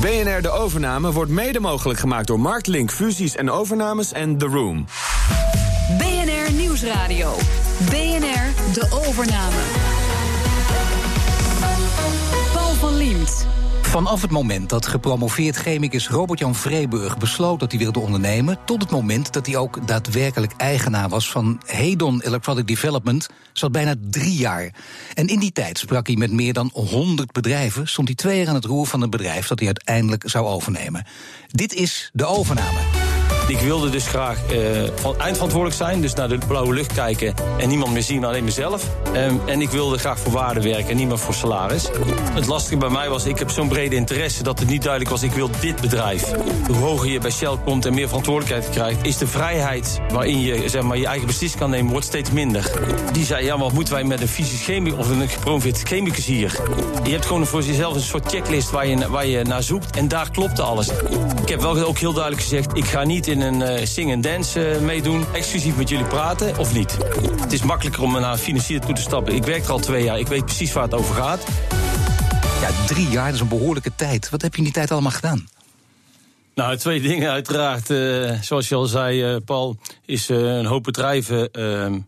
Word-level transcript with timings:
BNR 0.00 0.42
De 0.42 0.50
Overname 0.50 1.12
wordt 1.12 1.30
mede 1.30 1.60
mogelijk 1.60 1.98
gemaakt 1.98 2.26
door 2.26 2.40
Marktlink 2.40 2.90
Fusies 2.90 3.36
en 3.36 3.50
Overnames 3.50 4.12
en 4.12 4.38
The 4.38 4.46
Room. 4.46 4.86
BNR 5.98 6.52
Nieuwsradio. 6.52 7.34
BNR 7.90 8.72
De 8.72 8.86
Overname. 8.90 9.60
Paul 12.52 12.74
van 12.74 12.96
Liemt. 12.96 13.46
Vanaf 13.96 14.22
het 14.22 14.30
moment 14.30 14.68
dat 14.68 14.86
gepromoveerd 14.86 15.56
chemicus 15.56 16.08
Robert-Jan 16.08 16.54
Vreeburg 16.54 17.18
besloot 17.18 17.60
dat 17.60 17.70
hij 17.70 17.80
wilde 17.80 17.98
ondernemen, 17.98 18.58
tot 18.64 18.82
het 18.82 18.90
moment 18.90 19.32
dat 19.32 19.46
hij 19.46 19.56
ook 19.56 19.86
daadwerkelijk 19.86 20.52
eigenaar 20.56 21.08
was 21.08 21.30
van 21.30 21.60
Hedon 21.66 22.22
Electronic 22.22 22.66
Development, 22.66 23.28
zat 23.52 23.72
bijna 23.72 23.94
drie 24.10 24.36
jaar. 24.36 24.74
En 25.14 25.26
in 25.26 25.38
die 25.38 25.52
tijd 25.52 25.78
sprak 25.78 26.06
hij 26.06 26.16
met 26.16 26.32
meer 26.32 26.52
dan 26.52 26.70
100 26.72 27.32
bedrijven, 27.32 27.88
stond 27.88 28.08
hij 28.08 28.16
twee 28.16 28.38
jaar 28.38 28.48
aan 28.48 28.54
het 28.54 28.64
roer 28.64 28.86
van 28.86 29.02
een 29.02 29.10
bedrijf 29.10 29.46
dat 29.46 29.58
hij 29.58 29.66
uiteindelijk 29.66 30.22
zou 30.26 30.46
overnemen. 30.46 31.06
Dit 31.46 31.74
is 31.74 32.10
de 32.12 32.24
overname. 32.24 32.95
Ik 33.48 33.58
wilde 33.58 33.90
dus 33.90 34.06
graag 34.06 34.38
uh, 34.52 34.58
van 34.94 35.18
eindverantwoordelijk 35.18 35.76
zijn, 35.76 36.00
dus 36.00 36.14
naar 36.14 36.28
de 36.28 36.38
blauwe 36.46 36.74
lucht 36.74 36.92
kijken 36.92 37.34
en 37.58 37.68
niemand 37.68 37.92
meer 37.92 38.02
zien, 38.02 38.24
alleen 38.24 38.44
mezelf. 38.44 38.84
Um, 39.14 39.40
en 39.46 39.60
ik 39.60 39.70
wilde 39.70 39.98
graag 39.98 40.18
voor 40.18 40.32
waarde 40.32 40.62
werken 40.62 40.88
en 40.88 40.96
niet 40.96 41.08
meer 41.08 41.18
voor 41.18 41.34
salaris. 41.34 41.88
Het 42.32 42.46
lastige 42.46 42.76
bij 42.76 42.88
mij 42.88 43.08
was, 43.08 43.24
ik 43.24 43.38
heb 43.38 43.50
zo'n 43.50 43.68
brede 43.68 43.96
interesse 43.96 44.42
dat 44.42 44.58
het 44.58 44.68
niet 44.68 44.82
duidelijk 44.82 45.10
was, 45.10 45.22
ik 45.22 45.32
wil 45.32 45.50
dit 45.60 45.80
bedrijf. 45.80 46.32
Hoe 46.66 46.76
hoger 46.76 47.08
je 47.08 47.18
bij 47.18 47.30
Shell 47.30 47.56
komt 47.64 47.86
en 47.86 47.94
meer 47.94 48.06
verantwoordelijkheid 48.06 48.70
krijgt, 48.70 49.06
is 49.06 49.18
de 49.18 49.26
vrijheid 49.26 50.00
waarin 50.12 50.40
je 50.40 50.68
zeg 50.68 50.82
maar, 50.82 50.98
je 50.98 51.06
eigen 51.06 51.26
beslissing 51.26 51.60
kan 51.60 51.70
nemen, 51.70 51.90
wordt 51.90 52.06
steeds 52.06 52.30
minder. 52.30 52.70
Die 53.12 53.24
zei, 53.24 53.44
ja, 53.44 53.58
wat 53.58 53.72
moeten 53.72 53.94
wij 53.94 54.04
met 54.04 54.20
een 54.20 54.28
fysisch 54.28 54.94
of 54.96 55.10
een 55.10 55.28
gepromoveerd 55.28 55.82
chemicus 55.82 56.24
hier? 56.24 56.60
Je 57.04 57.10
hebt 57.10 57.26
gewoon 57.26 57.46
voor 57.46 57.62
jezelf 57.62 57.94
een 57.94 58.00
soort 58.00 58.30
checklist 58.30 58.70
waar 58.70 58.86
je, 58.86 59.10
waar 59.10 59.26
je 59.26 59.42
naar 59.42 59.62
zoekt 59.62 59.96
en 59.96 60.08
daar 60.08 60.30
klopte 60.30 60.62
alles. 60.62 60.90
Ik 61.46 61.52
heb 61.52 61.60
wel 61.60 61.78
ook 61.84 61.98
heel 61.98 62.12
duidelijk 62.12 62.42
gezegd, 62.42 62.76
ik 62.76 62.84
ga 62.84 63.04
niet 63.04 63.26
in 63.26 63.40
een 63.40 63.60
uh, 63.60 63.86
sing 63.86 64.10
en 64.10 64.20
dance 64.20 64.74
uh, 64.74 64.80
meedoen. 64.80 65.24
Exclusief 65.32 65.76
met 65.76 65.88
jullie 65.88 66.04
praten 66.04 66.58
of 66.58 66.72
niet. 66.74 66.96
Het 67.40 67.52
is 67.52 67.62
makkelijker 67.62 68.02
om 68.02 68.12
naar 68.12 68.32
een 68.32 68.38
financier 68.38 68.80
toe 68.80 68.94
te 68.94 69.00
stappen. 69.00 69.34
Ik 69.34 69.44
werk 69.44 69.64
er 69.64 69.70
al 69.70 69.78
twee 69.78 70.04
jaar. 70.04 70.18
Ik 70.18 70.26
weet 70.26 70.44
precies 70.44 70.72
waar 70.72 70.82
het 70.82 70.94
over 70.94 71.14
gaat. 71.14 71.46
Ja, 72.60 72.86
drie 72.86 73.08
jaar, 73.08 73.24
dat 73.24 73.34
is 73.34 73.40
een 73.40 73.48
behoorlijke 73.48 73.94
tijd. 73.96 74.30
Wat 74.30 74.42
heb 74.42 74.52
je 74.52 74.58
in 74.58 74.64
die 74.64 74.72
tijd 74.72 74.90
allemaal 74.90 75.10
gedaan? 75.10 75.48
Nou, 76.54 76.76
twee 76.76 77.00
dingen 77.00 77.30
uiteraard. 77.30 77.90
Uh, 77.90 78.40
zoals 78.40 78.68
je 78.68 78.74
al 78.74 78.86
zei, 78.86 79.40
Paul, 79.40 79.76
is 80.04 80.28
een 80.28 80.66
hoop 80.66 80.82
bedrijven 80.82 81.50
ehm, 81.50 81.98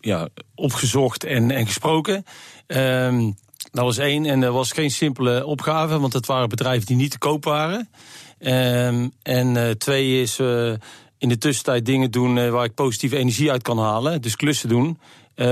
ja, 0.00 0.28
opgezocht 0.54 1.24
en, 1.24 1.50
en 1.50 1.66
gesproken. 1.66 2.24
Ehm, 2.66 3.30
dat 3.72 3.84
was 3.84 3.98
één. 3.98 4.26
En 4.26 4.40
dat 4.40 4.52
was 4.52 4.72
geen 4.72 4.90
simpele 4.90 5.46
opgave, 5.46 5.98
want 5.98 6.12
het 6.12 6.26
waren 6.26 6.48
bedrijven 6.48 6.86
die 6.86 6.96
niet 6.96 7.10
te 7.10 7.18
koop 7.18 7.44
waren. 7.44 7.88
Um, 8.46 9.12
en 9.22 9.54
uh, 9.54 9.70
twee 9.70 10.20
is 10.20 10.38
uh, 10.38 10.72
in 11.18 11.28
de 11.28 11.38
tussentijd 11.38 11.86
dingen 11.86 12.10
doen 12.10 12.36
uh, 12.36 12.50
waar 12.50 12.64
ik 12.64 12.74
positieve 12.74 13.16
energie 13.16 13.50
uit 13.50 13.62
kan 13.62 13.78
halen. 13.78 14.22
Dus 14.22 14.36
klussen 14.36 14.68
doen. 14.68 14.98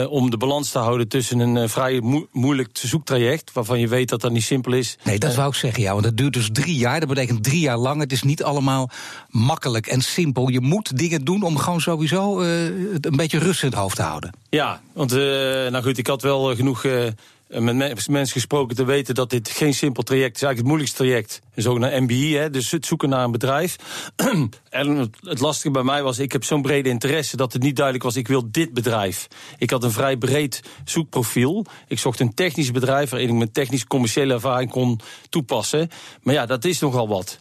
om 0.09 0.31
de 0.31 0.37
balans 0.37 0.71
te 0.71 0.79
houden 0.79 1.09
tussen 1.09 1.39
een 1.39 1.69
vrij 1.69 2.01
mo 2.01 2.27
moeilijk 2.33 2.69
zoektraject. 2.73 3.53
waarvan 3.53 3.81
je 3.81 3.89
weet 3.89 4.09
dat 4.09 4.21
dat 4.21 4.33
niet 4.33 4.43
simpel 4.43 4.73
is. 4.73 4.97
Nee, 5.05 5.19
dat 5.19 5.35
wou 5.35 5.49
ik 5.49 5.55
zeggen, 5.55 5.83
ja. 5.83 5.93
Want 5.93 6.05
dat 6.05 6.17
duurt 6.17 6.33
dus 6.33 6.49
drie 6.53 6.77
jaar. 6.77 7.01
Dat 7.01 7.09
betekent 7.09 7.45
drie 7.45 7.61
jaar 7.61 7.79
lang. 7.79 8.01
Het 8.01 8.13
is 8.13 8.23
niet 8.23 8.43
allemaal 8.43 8.91
makkelijk 9.29 9.87
en 9.87 10.01
simpel. 10.01 10.49
Je 10.49 10.61
moet 10.61 10.99
dingen 10.99 11.25
doen 11.25 11.43
om 11.43 11.57
gewoon 11.57 11.81
sowieso 11.81 12.41
een 12.41 13.17
beetje 13.17 13.39
rust 13.39 13.63
in 13.63 13.69
het 13.69 13.79
hoofd 13.79 13.97
te 13.97 14.03
houden. 14.03 14.31
Ja, 14.51 14.81
want 14.93 15.11
nou 15.71 15.83
goed, 15.83 15.99
ik 15.99 16.07
had 16.07 16.23
wel 16.23 16.55
genoeg 16.57 16.85
met 17.59 18.09
mensen 18.09 18.33
gesproken 18.33 18.77
te 18.77 18.85
weten 18.85 19.15
dat 19.15 19.31
dit 19.31 19.49
geen 19.49 19.75
simpel 19.75 20.03
traject 20.03 20.37
is. 20.37 20.43
Eigenlijk 20.43 20.59
het 20.59 20.67
moeilijkste 20.67 20.97
traject. 20.97 21.41
Een 21.55 21.63
zogenaamde 21.63 22.01
MBI, 22.01 22.37
hè, 22.37 22.51
dus 22.51 22.71
het 22.71 22.87
zoeken 22.87 23.09
naar 23.09 23.25
een 23.25 23.31
bedrijf. 23.31 23.77
en 24.71 25.13
het 25.21 25.41
lastige 25.41 25.71
bij 25.71 25.83
mij 25.83 26.03
was, 26.03 26.19
ik 26.19 26.33
heb 26.33 26.45
zo'n 26.45 26.63
brede 26.63 26.89
interesse 26.89 27.37
dat 27.37 27.53
het 27.53 27.63
niet 27.63 27.77
duidelijk 27.77 28.05
was, 28.05 28.17
ik 28.17 28.29
wil 28.29 28.49
dit 28.51 28.75
bedrijf. 28.75 29.29
Ik 29.59 29.71
had 29.71 29.85
een 29.85 29.93
vrij 29.93 30.17
breed 30.17 30.61
zoekprofiel. 30.85 31.67
Ik 31.89 31.99
zocht 31.99 32.21
een 32.21 32.35
technisch 32.35 32.71
bedrijf 32.71 33.11
waarin 33.11 33.29
ik 33.29 33.35
mijn 33.35 33.53
technisch 33.53 33.87
commerciële 33.87 34.33
ervaring 34.33 34.71
kon 34.71 35.01
toepassen. 35.29 35.89
Maar 36.23 36.35
ja, 36.35 36.47
dat 36.47 36.65
is 36.65 36.79
nogal 36.79 37.09
wat. 37.09 37.41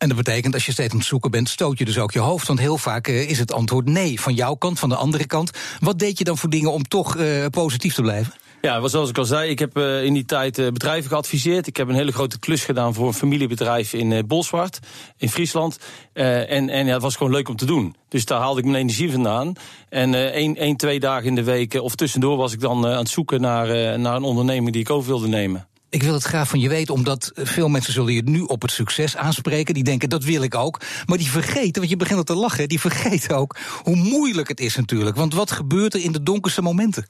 En 0.00 0.08
dat 0.08 0.16
betekent, 0.16 0.54
als 0.54 0.66
je 0.66 0.72
steeds 0.72 0.92
aan 0.92 0.98
het 0.98 1.06
zoeken 1.06 1.30
bent, 1.30 1.48
stoot 1.48 1.78
je 1.78 1.84
dus 1.84 1.98
ook 1.98 2.12
je 2.12 2.18
hoofd. 2.18 2.46
Want 2.46 2.58
heel 2.58 2.78
vaak 2.78 3.08
uh, 3.08 3.30
is 3.30 3.38
het 3.38 3.52
antwoord 3.52 3.86
nee. 3.86 4.20
Van 4.20 4.34
jouw 4.34 4.54
kant, 4.54 4.78
van 4.78 4.88
de 4.88 4.94
andere 4.94 5.26
kant. 5.26 5.50
Wat 5.80 5.98
deed 5.98 6.18
je 6.18 6.24
dan 6.24 6.38
voor 6.38 6.50
dingen 6.50 6.72
om 6.72 6.82
toch 6.82 7.16
uh, 7.16 7.46
positief 7.46 7.94
te 7.94 8.02
blijven? 8.02 8.32
Ja, 8.60 8.88
zoals 8.88 9.08
ik 9.08 9.18
al 9.18 9.24
zei, 9.24 9.50
ik 9.50 9.58
heb 9.58 9.78
uh, 9.78 10.04
in 10.04 10.12
die 10.12 10.24
tijd 10.24 10.58
uh, 10.58 10.68
bedrijven 10.68 11.10
geadviseerd. 11.10 11.66
Ik 11.66 11.76
heb 11.76 11.88
een 11.88 11.94
hele 11.94 12.12
grote 12.12 12.38
klus 12.38 12.64
gedaan 12.64 12.94
voor 12.94 13.06
een 13.06 13.14
familiebedrijf 13.14 13.92
in 13.92 14.10
uh, 14.10 14.18
Bolsward, 14.26 14.78
in 15.16 15.28
Friesland. 15.28 15.78
en 16.12 16.68
en 16.68 16.86
ja, 16.86 16.92
het 16.92 17.02
was 17.02 17.16
gewoon 17.16 17.32
leuk 17.32 17.48
om 17.48 17.56
te 17.56 17.64
doen. 17.64 17.94
Dus 18.08 18.24
daar 18.24 18.40
haalde 18.40 18.60
ik 18.60 18.66
mijn 18.66 18.76
energie 18.76 19.12
vandaan. 19.12 19.52
En 19.88 20.32
één, 20.32 20.56
één, 20.56 20.76
twee 20.76 21.00
dagen 21.00 21.26
in 21.26 21.34
de 21.34 21.44
week, 21.44 21.74
of 21.74 21.94
tussendoor, 21.94 22.36
was 22.36 22.52
ik 22.52 22.60
dan 22.60 22.86
aan 22.86 22.98
het 22.98 23.08
zoeken 23.08 23.40
naar, 23.40 23.98
naar 23.98 24.16
een 24.16 24.22
onderneming 24.22 24.72
die 24.72 24.80
ik 24.80 24.90
over 24.90 25.08
wilde 25.08 25.28
nemen. 25.28 25.68
Ik 25.90 26.02
wil 26.02 26.14
het 26.14 26.22
graag 26.22 26.48
van 26.48 26.60
je 26.60 26.68
weten, 26.68 26.94
omdat 26.94 27.30
veel 27.34 27.68
mensen 27.68 27.92
zullen 27.92 28.12
je 28.12 28.22
nu 28.22 28.40
op 28.40 28.62
het 28.62 28.70
succes 28.70 29.16
aanspreken. 29.16 29.74
Die 29.74 29.84
denken, 29.84 30.08
dat 30.08 30.24
wil 30.24 30.42
ik 30.42 30.54
ook. 30.54 30.80
Maar 31.06 31.18
die 31.18 31.30
vergeten, 31.30 31.78
want 31.80 31.88
je 31.88 31.96
begint 31.96 32.18
al 32.18 32.24
te 32.24 32.34
lachen, 32.34 32.68
die 32.68 32.80
vergeten 32.80 33.36
ook 33.36 33.56
hoe 33.82 33.96
moeilijk 33.96 34.48
het 34.48 34.60
is 34.60 34.76
natuurlijk. 34.76 35.16
Want 35.16 35.34
wat 35.34 35.50
gebeurt 35.50 35.94
er 35.94 36.00
in 36.00 36.12
de 36.12 36.22
donkerste 36.22 36.62
momenten? 36.62 37.06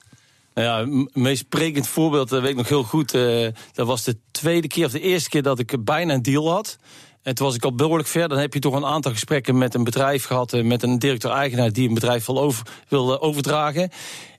Ja, 0.63 0.79
het 0.79 1.15
meest 1.15 1.41
sprekend 1.41 1.87
voorbeeld, 1.87 2.29
dat 2.29 2.41
weet 2.41 2.51
ik 2.51 2.57
nog 2.57 2.69
heel 2.69 2.83
goed. 2.83 3.15
Uh, 3.15 3.49
dat 3.73 3.87
was 3.87 4.05
de 4.05 4.17
tweede 4.31 4.69
keer 4.69 4.87
of 4.87 4.93
de 4.93 5.01
eerste 5.01 5.29
keer 5.29 5.43
dat 5.43 5.59
ik 5.59 5.85
bijna 5.85 6.15
een 6.15 6.23
deal 6.23 6.51
had. 6.51 6.79
En 7.23 7.35
toen 7.35 7.47
was 7.47 7.55
ik 7.55 7.65
al 7.65 7.75
behoorlijk 7.75 8.09
ver. 8.09 8.29
Dan 8.29 8.39
heb 8.39 8.55
je 8.55 8.61
toch 8.61 8.75
een 8.75 8.85
aantal 8.85 9.13
gesprekken 9.13 9.59
met 9.59 9.75
een 9.75 9.85
bedrijf 9.85 10.25
gehad. 10.25 10.53
Uh, 10.53 10.65
met 10.65 10.83
een 10.83 10.99
directeur-eigenaar 10.99 11.73
die 11.73 11.89
een 11.89 11.95
bedrijf 11.95 12.27
wil 12.27 12.41
over, 12.41 12.67
wilde 12.89 13.21
overdragen. 13.21 13.91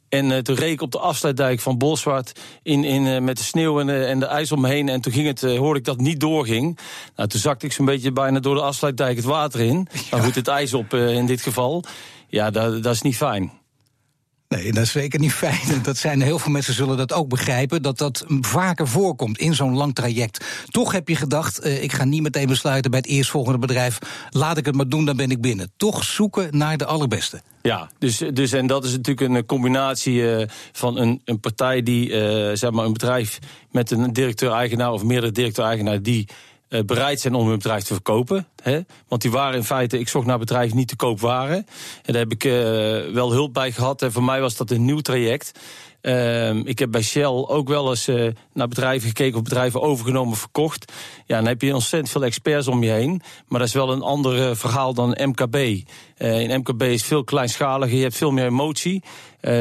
En 0.09 0.29
uh, 0.29 0.37
toen 0.37 0.55
reed 0.55 0.71
ik 0.71 0.81
op 0.81 0.91
de 0.91 0.99
afsluitdijk 0.99 1.59
van 1.59 1.77
Bolsward 1.77 2.39
in, 2.63 2.83
in, 2.83 3.05
uh, 3.05 3.19
met 3.19 3.37
de 3.37 3.43
sneeuw 3.43 3.79
en, 3.79 3.87
uh, 3.87 4.09
en, 4.09 4.19
de 4.19 4.25
ijs 4.25 4.51
om 4.51 4.61
me 4.61 4.67
heen. 4.67 4.89
En 4.89 5.01
toen 5.01 5.13
ging 5.13 5.27
het, 5.27 5.41
hoorde 5.41 5.79
ik 5.79 5.85
dat 5.85 5.95
het 5.95 6.05
niet 6.05 6.19
doorging. 6.19 6.79
Nou, 7.15 7.29
toen 7.29 7.39
zakte 7.39 7.65
ik 7.65 7.71
zo'n 7.71 7.85
beetje 7.85 8.11
bijna 8.11 8.39
door 8.39 8.55
de 8.55 8.61
afsluitdijk 8.61 9.15
het 9.15 9.25
water 9.25 9.59
in. 9.59 9.87
Ja. 9.91 9.99
Maar 10.11 10.21
goed, 10.21 10.35
het 10.35 10.47
ijs 10.47 10.73
op 10.73 10.93
in 10.93 11.25
dit 11.25 11.41
geval. 11.41 11.83
Ja, 12.27 12.49
dat, 12.49 12.83
dat 12.83 12.93
is 12.93 13.01
niet 13.01 13.17
fijn. 13.17 13.60
Nee, 14.51 14.71
dat 14.71 14.83
is 14.83 14.91
zeker 14.91 15.19
niet 15.19 15.33
fijn. 15.33 15.81
Dat 15.83 15.97
zijn, 15.97 16.21
heel 16.21 16.39
veel 16.39 16.51
mensen 16.51 16.73
zullen 16.73 16.97
dat 16.97 17.13
ook 17.13 17.29
begrijpen, 17.29 17.81
dat 17.81 17.97
dat 17.97 18.25
vaker 18.27 18.87
voorkomt 18.87 19.37
in 19.37 19.55
zo'n 19.55 19.75
lang 19.75 19.95
traject. 19.95 20.45
Toch 20.69 20.91
heb 20.91 21.07
je 21.07 21.15
gedacht, 21.15 21.65
uh, 21.65 21.83
ik 21.83 21.91
ga 21.91 22.03
niet 22.03 22.21
meteen 22.21 22.47
besluiten 22.47 22.91
bij 22.91 22.99
het 22.99 23.09
eerstvolgende 23.09 23.59
bedrijf. 23.59 23.99
Laat 24.29 24.57
ik 24.57 24.65
het 24.65 24.75
maar 24.75 24.89
doen, 24.89 25.05
dan 25.05 25.17
ben 25.17 25.31
ik 25.31 25.41
binnen. 25.41 25.71
Toch 25.77 26.03
zoeken 26.03 26.57
naar 26.57 26.77
de 26.77 26.85
allerbeste. 26.85 27.41
Ja, 27.61 27.89
dus, 27.97 28.17
dus 28.33 28.51
en 28.51 28.67
dat 28.67 28.83
is 28.83 28.91
natuurlijk 28.91 29.29
een 29.33 29.45
combinatie 29.45 30.13
uh, 30.13 30.47
van 30.71 30.97
een, 30.97 31.21
een 31.25 31.39
partij 31.39 31.83
die, 31.83 32.09
zeg 32.57 32.71
maar, 32.71 32.85
een 32.85 32.93
bedrijf 32.93 33.39
met 33.71 33.91
een 33.91 34.13
directeur-eigenaar 34.13 34.91
of 34.91 35.03
meerdere 35.03 35.31
directeur-eigenaar 35.31 36.01
die 36.01 36.27
bereid 36.85 37.19
zijn 37.19 37.33
om 37.33 37.47
hun 37.47 37.57
bedrijf 37.57 37.83
te 37.83 37.93
verkopen. 37.93 38.47
Hè? 38.63 38.79
Want 39.07 39.21
die 39.21 39.31
waren 39.31 39.55
in 39.55 39.63
feite, 39.63 39.99
ik 39.99 40.07
zocht 40.07 40.25
naar 40.25 40.39
bedrijven 40.39 40.69
die 40.69 40.77
niet 40.77 40.87
te 40.87 40.95
koop 40.95 41.19
waren. 41.19 41.55
En 41.55 42.13
daar 42.13 42.21
heb 42.21 42.31
ik 42.31 42.43
uh, 42.43 42.53
wel 43.13 43.31
hulp 43.31 43.53
bij 43.53 43.71
gehad. 43.71 44.01
En 44.01 44.11
voor 44.11 44.23
mij 44.23 44.41
was 44.41 44.55
dat 44.55 44.71
een 44.71 44.85
nieuw 44.85 44.99
traject. 44.99 45.59
Uh, 46.01 46.55
ik 46.55 46.79
heb 46.79 46.91
bij 46.91 47.01
Shell 47.01 47.25
ook 47.25 47.67
wel 47.67 47.89
eens 47.89 48.07
uh, 48.07 48.29
naar 48.53 48.67
bedrijven 48.67 49.07
gekeken 49.07 49.37
of 49.37 49.43
bedrijven 49.43 49.81
overgenomen, 49.81 50.37
verkocht. 50.37 50.91
Ja, 51.25 51.37
dan 51.37 51.47
heb 51.47 51.61
je 51.61 51.73
ontzettend 51.73 52.11
veel 52.11 52.23
experts 52.23 52.67
om 52.67 52.83
je 52.83 52.89
heen. 52.89 53.21
Maar 53.47 53.59
dat 53.59 53.67
is 53.67 53.73
wel 53.73 53.91
een 53.91 54.01
ander 54.01 54.55
verhaal 54.57 54.93
dan 54.93 55.17
MKB. 55.21 55.55
Uh, 55.55 56.39
in 56.39 56.59
MKB 56.59 56.81
is 56.81 57.03
veel 57.03 57.23
kleinschaliger, 57.23 57.97
je 57.97 58.03
hebt 58.03 58.15
veel 58.15 58.31
meer 58.31 58.45
emotie. 58.45 59.03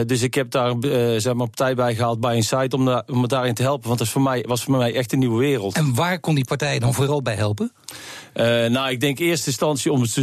Dus 0.07 0.23
ik 0.23 0.35
heb 0.35 0.51
daar 0.51 0.75
zeg 1.17 1.35
maar 1.35 1.47
partij 1.47 1.75
bij 1.75 1.95
gehaald 1.95 2.21
bij 2.21 2.37
Insight 2.37 2.75
om, 2.75 2.85
da 2.85 3.05
om 3.07 3.21
me 3.21 3.27
daarin 3.27 3.55
te 3.55 3.63
helpen. 3.63 3.87
Want 3.87 3.99
dat 3.99 4.07
is 4.07 4.13
voor 4.13 4.23
mij, 4.23 4.45
was 4.49 4.63
voor 4.63 4.77
mij 4.77 4.95
echt 4.95 5.13
een 5.13 5.19
nieuwe 5.19 5.39
wereld. 5.39 5.75
En 5.75 5.95
waar 5.95 6.21
kon 6.21 6.35
die 6.35 6.45
partij 6.45 6.79
dan 6.79 6.95
vooral 6.95 7.23
bij 7.23 7.35
helpen? 7.35 7.73
Nou, 8.69 8.91
ik 8.91 9.01
denk 9.01 9.19
in 9.19 9.27
eerste 9.27 9.47
instantie 9.47 9.93
om 9.93 10.01
het, 10.01 10.15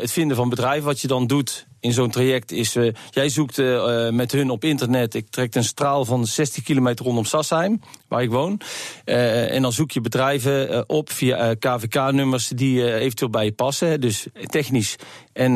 het 0.00 0.12
vinden 0.12 0.36
van 0.36 0.48
bedrijven. 0.48 0.84
Wat 0.84 1.00
je 1.00 1.08
dan 1.08 1.26
doet 1.26 1.66
in 1.80 1.92
zo'n 1.92 2.10
traject 2.10 2.52
is... 2.52 2.76
Uh, 2.76 2.92
jij 3.10 3.28
zoekt 3.28 3.58
uh, 3.58 4.08
met 4.08 4.32
hun 4.32 4.50
op 4.50 4.64
internet... 4.64 5.14
ik 5.14 5.30
trek 5.30 5.54
een 5.54 5.64
straal 5.64 6.04
van 6.04 6.26
60 6.26 6.64
kilometer 6.64 7.04
rondom 7.04 7.24
Sassheim, 7.24 7.80
waar 8.08 8.22
ik 8.22 8.30
woon. 8.30 8.60
En 9.04 9.62
dan 9.62 9.72
zoek 9.72 9.90
je 9.90 10.00
bedrijven 10.00 10.88
op 10.88 11.10
via 11.10 11.54
KVK-nummers... 11.54 12.48
die 12.48 12.94
eventueel 12.94 13.30
bij 13.30 13.44
je 13.44 13.52
passen. 13.52 14.00
Dus 14.00 14.26
technisch 14.32 14.96
en 15.32 15.54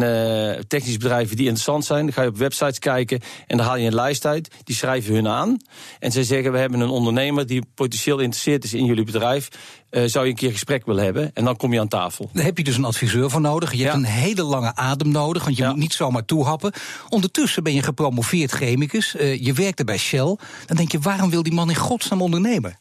technische 0.69 0.99
bedrijven 0.99 1.37
die 1.37 1.45
interessant 1.45 1.85
zijn. 1.85 2.05
Dan 2.05 2.13
ga 2.13 2.23
je 2.23 2.29
op 2.29 2.37
websites 2.37 2.79
kijken 2.79 3.21
en 3.47 3.57
dan 3.57 3.67
haal 3.67 3.77
je 3.77 3.87
een 3.87 3.95
lijst 3.95 4.27
uit. 4.27 4.49
Die 4.65 4.77
schrijven 4.77 5.15
hun 5.15 5.29
aan. 5.29 5.57
En 5.99 6.13
zij 6.13 6.23
zeggen, 6.23 6.53
we 6.53 6.59
hebben 6.59 6.81
een 6.81 6.89
ondernemer... 6.89 7.47
die 7.47 7.67
potentieel 7.75 8.17
geïnteresseerd 8.17 8.65
is 8.65 8.75
in 8.75 8.85
jullie 8.85 9.05
bedrijf... 9.05 9.49
Uh, 9.95 10.03
zou 10.07 10.25
je 10.25 10.31
een 10.31 10.37
keer 10.37 10.51
gesprek 10.51 10.87
willen 10.87 11.05
hebben. 11.05 11.31
En 11.35 11.45
dan 11.45 11.57
kom 11.57 11.73
je 11.73 11.81
aan 11.81 11.89
tafel. 11.89 12.31
Daar 12.33 12.45
heb 12.45 12.59
je 12.59 12.65
dus 12.65 12.77
een 12.77 12.85
adviseur 12.85 13.31
voor 13.31 13.41
nodig. 13.41 13.73
Je 13.73 13.79
ja. 13.79 13.85
hebt 13.85 13.97
een 13.97 14.05
hele 14.05 14.43
lange 14.43 14.75
adem 14.75 15.11
nodig, 15.11 15.45
want 15.45 15.57
je 15.57 15.63
ja. 15.63 15.69
moet 15.71 15.79
niet 15.79 15.93
zomaar 15.93 16.25
toehappen. 16.25 16.73
Ondertussen 17.09 17.63
ben 17.63 17.75
je 17.75 17.83
gepromoveerd 17.83 18.51
chemicus. 18.51 19.15
Uh, 19.15 19.45
je 19.45 19.53
werkte 19.53 19.85
bij 19.85 19.99
Shell. 19.99 20.37
Dan 20.67 20.77
denk 20.77 20.93
je, 20.93 20.99
waarom 20.99 21.31
wil 21.31 21.43
die 21.43 21.53
man 21.53 21.69
in 21.69 21.77
godsnaam 21.77 22.23
ondernemen? 22.23 22.79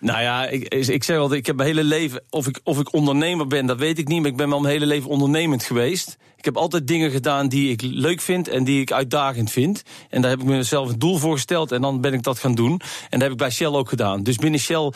Nou 0.00 0.22
ja, 0.22 0.46
ik, 0.46 0.74
ik 0.74 1.04
zeg 1.04 1.16
wel, 1.16 1.34
ik 1.34 1.46
heb 1.46 1.56
mijn 1.56 1.68
hele 1.68 1.84
leven, 1.84 2.22
of 2.30 2.46
ik, 2.46 2.60
of 2.62 2.78
ik 2.78 2.92
ondernemer 2.92 3.46
ben, 3.46 3.66
dat 3.66 3.78
weet 3.78 3.98
ik 3.98 4.08
niet, 4.08 4.20
maar 4.20 4.30
ik 4.30 4.36
ben 4.36 4.48
wel 4.48 4.60
mijn 4.60 4.72
hele 4.72 4.86
leven 4.86 5.10
ondernemend 5.10 5.62
geweest. 5.62 6.16
Ik 6.36 6.44
heb 6.44 6.56
altijd 6.56 6.86
dingen 6.86 7.10
gedaan 7.10 7.48
die 7.48 7.70
ik 7.70 7.82
leuk 7.82 8.20
vind 8.20 8.48
en 8.48 8.64
die 8.64 8.80
ik 8.80 8.92
uitdagend 8.92 9.50
vind. 9.50 9.82
En 10.10 10.22
daar 10.22 10.30
heb 10.30 10.40
ik 10.40 10.46
mezelf 10.46 10.88
een 10.88 10.98
doel 10.98 11.16
voor 11.16 11.32
gesteld 11.32 11.72
en 11.72 11.80
dan 11.80 12.00
ben 12.00 12.12
ik 12.12 12.22
dat 12.22 12.38
gaan 12.38 12.54
doen. 12.54 12.70
En 12.70 13.08
dat 13.10 13.20
heb 13.20 13.30
ik 13.30 13.36
bij 13.36 13.50
Shell 13.50 13.66
ook 13.66 13.88
gedaan. 13.88 14.22
Dus 14.22 14.36
binnen 14.36 14.60
Shell 14.60 14.92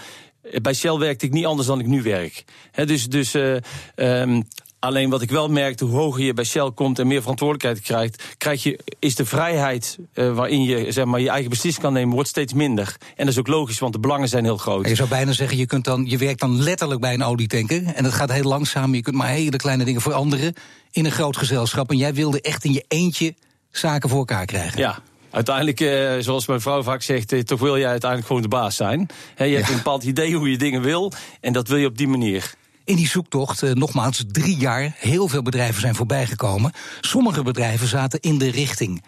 bij 0.62 0.74
Shell 0.74 0.96
werkte 0.96 1.26
ik 1.26 1.32
niet 1.32 1.46
anders 1.46 1.68
dan 1.68 1.80
ik 1.80 1.86
nu 1.86 2.02
werk. 2.02 2.44
dus 2.84 3.08
dus 3.08 3.34
uh, 3.34 3.56
um, 3.96 4.44
Alleen 4.82 5.10
wat 5.10 5.22
ik 5.22 5.30
wel 5.30 5.48
merkte, 5.48 5.84
hoe 5.84 5.98
hoger 5.98 6.22
je 6.22 6.34
bij 6.34 6.44
Shell 6.44 6.70
komt 6.74 6.98
en 6.98 7.06
meer 7.06 7.20
verantwoordelijkheid 7.20 7.80
krijgt, 7.80 8.34
krijg 8.38 8.62
je, 8.62 8.78
is 8.98 9.14
de 9.14 9.24
vrijheid 9.24 9.98
uh, 10.14 10.34
waarin 10.34 10.62
je 10.62 10.92
zeg 10.92 11.04
maar, 11.04 11.20
je 11.20 11.28
eigen 11.28 11.50
beslissing 11.50 11.84
kan 11.84 11.92
nemen, 11.92 12.14
wordt 12.14 12.28
steeds 12.28 12.52
minder. 12.52 12.96
En 13.00 13.24
dat 13.24 13.28
is 13.28 13.38
ook 13.38 13.46
logisch, 13.46 13.78
want 13.78 13.92
de 13.92 13.98
belangen 13.98 14.28
zijn 14.28 14.44
heel 14.44 14.56
groot. 14.56 14.88
Je 14.88 14.94
zou 14.94 15.08
bijna 15.08 15.32
zeggen, 15.32 15.56
je, 15.56 15.66
kunt 15.66 15.84
dan, 15.84 16.04
je 16.08 16.18
werkt 16.18 16.40
dan 16.40 16.62
letterlijk 16.62 17.00
bij 17.00 17.14
een 17.14 17.22
olietanker. 17.22 17.86
En 17.94 18.02
dat 18.02 18.12
gaat 18.12 18.32
heel 18.32 18.42
langzaam. 18.42 18.94
Je 18.94 19.02
kunt 19.02 19.16
maar 19.16 19.28
hele 19.28 19.56
kleine 19.56 19.84
dingen 19.84 20.00
veranderen 20.00 20.54
in 20.90 21.04
een 21.04 21.12
groot 21.12 21.36
gezelschap. 21.36 21.90
En 21.90 21.96
jij 21.96 22.14
wilde 22.14 22.40
echt 22.40 22.64
in 22.64 22.72
je 22.72 22.84
eentje 22.88 23.34
zaken 23.70 24.08
voor 24.08 24.18
elkaar 24.18 24.46
krijgen. 24.46 24.78
Ja, 24.78 25.02
uiteindelijk, 25.32 25.80
uh, 25.80 26.12
zoals 26.18 26.46
mijn 26.46 26.60
vrouw 26.60 26.82
vaak 26.82 27.02
zegt, 27.02 27.32
uh, 27.32 27.40
toch 27.40 27.60
wil 27.60 27.78
jij 27.78 27.88
uiteindelijk 27.88 28.26
gewoon 28.26 28.42
de 28.42 28.48
baas 28.48 28.76
zijn. 28.76 29.08
He, 29.34 29.44
je 29.44 29.56
hebt 29.56 29.68
een 29.68 29.76
bepaald 29.76 30.04
idee 30.04 30.36
hoe 30.36 30.50
je 30.50 30.58
dingen 30.58 30.82
wil 30.82 31.12
en 31.40 31.52
dat 31.52 31.68
wil 31.68 31.76
je 31.76 31.86
op 31.86 31.98
die 31.98 32.08
manier. 32.08 32.54
In 32.84 32.96
die 32.96 33.08
zoektocht, 33.08 33.62
uh, 33.62 33.72
nogmaals, 33.72 34.24
drie 34.26 34.56
jaar, 34.56 34.94
heel 34.96 35.28
veel 35.28 35.42
bedrijven 35.42 35.80
zijn 35.80 35.94
voorbijgekomen. 35.94 36.72
Sommige 37.00 37.42
bedrijven 37.42 37.86
zaten 37.86 38.20
in 38.20 38.38
de 38.38 38.50
richting. 38.50 39.04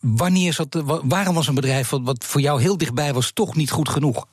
Wanneer 0.00 0.52
zat, 0.52 0.82
waarom 1.02 1.34
was 1.34 1.48
een 1.48 1.54
bedrijf 1.54 1.88
wat, 1.88 2.00
wat 2.04 2.24
voor 2.24 2.40
jou 2.40 2.60
heel 2.60 2.76
dichtbij 2.76 3.12
was 3.12 3.30
toch 3.32 3.56
niet 3.56 3.70
goed 3.70 3.88
genoeg? 3.88 4.26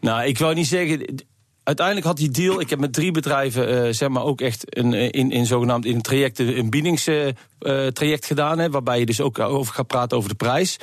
Nou, 0.00 0.24
ik 0.24 0.38
wou 0.38 0.54
niet 0.54 0.66
zeggen. 0.66 1.24
Uiteindelijk 1.64 2.06
had 2.06 2.16
die 2.16 2.30
deal. 2.30 2.60
Ik 2.60 2.70
heb 2.70 2.78
met 2.78 2.92
drie 2.92 3.10
bedrijven, 3.10 3.86
uh, 3.86 3.92
zeg 3.92 4.08
maar, 4.08 4.22
ook 4.22 4.40
echt 4.40 4.76
een, 4.76 4.92
in, 4.92 5.30
in 5.30 5.46
zogenaamd 5.46 5.84
in 5.84 5.94
een 5.94 6.02
traject, 6.02 6.38
een 6.38 6.70
biedingstraject 6.70 8.22
uh, 8.22 8.28
gedaan. 8.28 8.58
Hè, 8.58 8.70
waarbij 8.70 8.98
je 8.98 9.06
dus 9.06 9.20
ook 9.20 9.38
over 9.38 9.74
gaat 9.74 9.86
praten 9.86 10.16
over 10.16 10.28
de 10.28 10.34
prijs. 10.34 10.76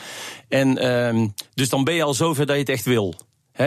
En 0.48 0.84
uh, 0.84 1.28
dus 1.54 1.70
dan 1.70 1.84
ben 1.84 1.94
je 1.94 2.04
al 2.04 2.14
zover 2.14 2.46
dat 2.46 2.56
je 2.56 2.62
het 2.62 2.72
echt 2.72 2.86
wil 2.86 3.16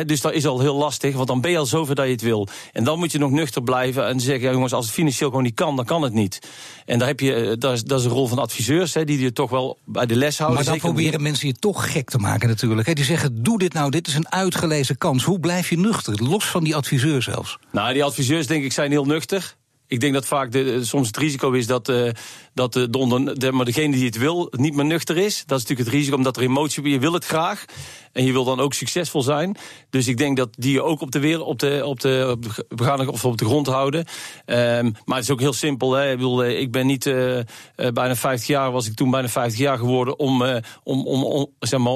dus 0.02 0.20
dat 0.20 0.32
is 0.32 0.46
al 0.46 0.60
heel 0.60 0.76
lastig, 0.76 1.14
want 1.14 1.28
dan 1.28 1.40
ben 1.40 1.50
je 1.50 1.58
al 1.58 1.66
zover 1.66 1.94
dat 1.94 2.04
je 2.04 2.12
het 2.12 2.22
wil. 2.22 2.48
En 2.72 2.84
dan 2.84 2.98
moet 2.98 3.12
je 3.12 3.18
nog 3.18 3.30
nuchter 3.30 3.62
blijven 3.62 4.06
en 4.06 4.20
zeggen: 4.20 4.52
jongens, 4.52 4.72
als 4.72 4.84
het 4.84 4.94
financieel 4.94 5.28
gewoon 5.28 5.44
niet 5.44 5.54
kan, 5.54 5.76
dan 5.76 5.84
kan 5.84 6.02
het 6.02 6.12
niet. 6.12 6.38
En 6.86 6.98
daar 6.98 7.08
heb 7.08 7.20
je, 7.20 7.34
eh, 7.34 7.52
dat, 7.58 7.72
is, 7.72 7.84
dat 7.84 7.98
is 7.98 8.04
een 8.04 8.10
rol 8.10 8.26
van 8.26 8.38
adviseurs, 8.38 8.92
die 8.92 9.20
je 9.20 9.32
toch 9.32 9.50
wel 9.50 9.78
bij 9.84 10.06
de 10.06 10.16
les 10.16 10.38
houden. 10.38 10.64
Maar 10.64 10.72
dan 10.72 10.78
proberen 10.78 11.22
mensen 11.22 11.48
je 11.48 11.54
toch 11.54 11.92
gek 11.92 12.10
te 12.10 12.18
maken, 12.18 12.48
natuurlijk. 12.48 12.94
Die 12.94 13.04
zeggen: 13.04 13.42
doe 13.42 13.58
dit 13.58 13.72
nou, 13.72 13.90
dit 13.90 14.06
is 14.06 14.14
een 14.14 14.30
uitgelezen 14.30 14.98
kans. 14.98 15.24
Hoe 15.24 15.40
blijf 15.40 15.68
je 15.68 15.78
nuchter? 15.78 16.22
Los 16.22 16.44
van 16.44 16.64
die 16.64 16.76
adviseur 16.76 17.22
zelfs. 17.22 17.58
Nou, 17.72 17.92
die 17.92 18.04
adviseurs, 18.04 18.46
denk 18.46 18.64
ik, 18.64 18.72
zijn 18.72 18.90
heel 18.90 19.04
nuchter. 19.04 19.56
Ik 19.94 20.00
denk 20.00 20.12
dat 20.14 20.26
vaak 20.26 20.52
de, 20.52 20.84
soms 20.84 21.06
het 21.06 21.16
risico 21.16 21.50
is 21.50 21.66
dat, 21.66 21.88
uh, 21.88 22.10
dat 22.54 22.72
de, 22.72 22.90
de, 23.34 23.52
maar 23.52 23.64
degene 23.64 23.94
die 23.94 24.04
het 24.04 24.18
wil 24.18 24.48
niet 24.50 24.74
meer 24.74 24.84
nuchter 24.84 25.16
is. 25.16 25.42
Dat 25.46 25.58
is 25.58 25.64
natuurlijk 25.64 25.88
het 25.88 25.98
risico 25.98 26.16
omdat 26.16 26.36
er 26.36 26.42
emotie 26.42 26.88
je 26.88 26.98
wil 26.98 27.12
het 27.12 27.24
graag. 27.24 27.64
En 28.12 28.24
je 28.24 28.32
wil 28.32 28.44
dan 28.44 28.60
ook 28.60 28.74
succesvol 28.74 29.22
zijn. 29.22 29.56
Dus 29.90 30.08
ik 30.08 30.16
denk 30.16 30.36
dat 30.36 30.48
die 30.52 30.72
je 30.72 30.82
ook 30.82 31.00
op 31.00 31.10
de 31.10 31.18
wereld, 31.18 31.46
op 31.46 31.58
de, 31.58 31.82
op 31.84 32.00
de, 32.00 32.36
op 32.68 32.78
de, 32.78 33.10
of 33.12 33.24
op 33.24 33.38
de 33.38 33.44
grond 33.44 33.66
houden. 33.66 34.00
Um, 34.46 34.94
maar 35.04 35.16
het 35.16 35.24
is 35.24 35.30
ook 35.30 35.40
heel 35.40 35.52
simpel. 35.52 35.92
Hè. 35.92 36.12
Ik, 36.12 36.20
eh, 36.20 36.60
ik 36.60 36.72
ben 36.72 36.86
niet 36.86 37.04
bijna 37.74 38.16
50 38.16 38.46
jaar, 38.46 38.72
was 38.72 38.86
ik 38.86 38.94
toen 38.94 39.10
bijna 39.10 39.28
50 39.28 39.60
jaar 39.60 39.78
geworden 39.78 40.18
om, 40.18 40.42
om, 40.82 41.06
om, 41.06 41.24
om 41.24 41.46
zeg 41.58 41.80
maar, 41.80 41.92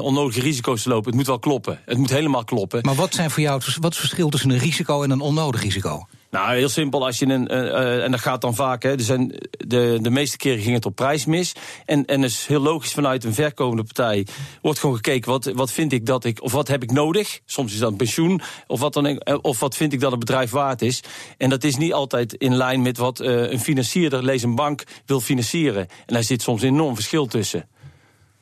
onnodige 0.00 0.40
risico's 0.40 0.82
te 0.82 0.88
lopen. 0.88 1.06
Het 1.06 1.14
moet 1.14 1.26
wel 1.26 1.38
kloppen. 1.38 1.80
Het 1.84 1.98
moet 1.98 2.10
helemaal 2.10 2.44
kloppen. 2.44 2.80
Maar 2.82 2.94
wat 2.94 3.14
zijn 3.14 3.30
voor 3.30 3.42
jou 3.42 3.58
wat 3.58 3.68
is 3.68 3.74
het 3.82 3.96
verschil 3.96 4.28
tussen 4.28 4.50
een 4.50 4.58
risico 4.58 5.02
en 5.02 5.10
een 5.10 5.20
onnodig 5.20 5.62
risico? 5.62 6.06
Nou, 6.32 6.56
heel 6.56 6.68
simpel. 6.68 7.04
Als 7.04 7.18
je 7.18 7.26
een, 7.26 7.52
uh, 7.52 8.04
en 8.04 8.10
dat 8.10 8.20
gaat 8.20 8.40
dan 8.40 8.54
vaak. 8.54 8.82
Hè, 8.82 8.90
er 8.90 9.18
de, 9.66 9.98
de 10.00 10.10
meeste 10.10 10.36
keren 10.36 10.62
ging 10.62 10.74
het 10.74 10.86
op 10.86 10.94
prijs 10.94 11.24
mis. 11.24 11.52
En, 11.84 12.04
en 12.04 12.24
is 12.24 12.46
heel 12.46 12.60
logisch 12.60 12.92
vanuit 12.92 13.24
een 13.24 13.34
verkopende 13.34 13.82
partij. 13.82 14.26
Wordt 14.62 14.78
gewoon 14.78 14.94
gekeken, 14.94 15.30
wat, 15.30 15.44
wat 15.44 15.72
vind 15.72 15.92
ik 15.92 16.06
dat 16.06 16.24
ik. 16.24 16.42
Of 16.42 16.52
wat 16.52 16.68
heb 16.68 16.82
ik 16.82 16.90
nodig? 16.90 17.40
Soms 17.44 17.72
is 17.72 17.78
dat 17.78 17.90
een 17.90 17.96
pensioen. 17.96 18.40
Of 18.66 18.80
wat, 18.80 18.92
dan, 18.92 19.26
of 19.42 19.60
wat 19.60 19.76
vind 19.76 19.92
ik 19.92 20.00
dat 20.00 20.12
een 20.12 20.18
bedrijf 20.18 20.50
waard 20.50 20.82
is. 20.82 21.02
En 21.38 21.50
dat 21.50 21.64
is 21.64 21.76
niet 21.76 21.92
altijd 21.92 22.34
in 22.34 22.56
lijn 22.56 22.82
met 22.82 22.98
wat 22.98 23.20
uh, 23.20 23.50
een 23.50 23.60
financierder, 23.60 24.24
lees 24.24 24.42
een 24.42 24.54
bank, 24.54 24.84
wil 25.06 25.20
financieren. 25.20 25.88
En 26.06 26.14
daar 26.14 26.24
zit 26.24 26.42
soms 26.42 26.62
een 26.62 26.68
enorm 26.68 26.94
verschil 26.94 27.26
tussen. 27.26 27.68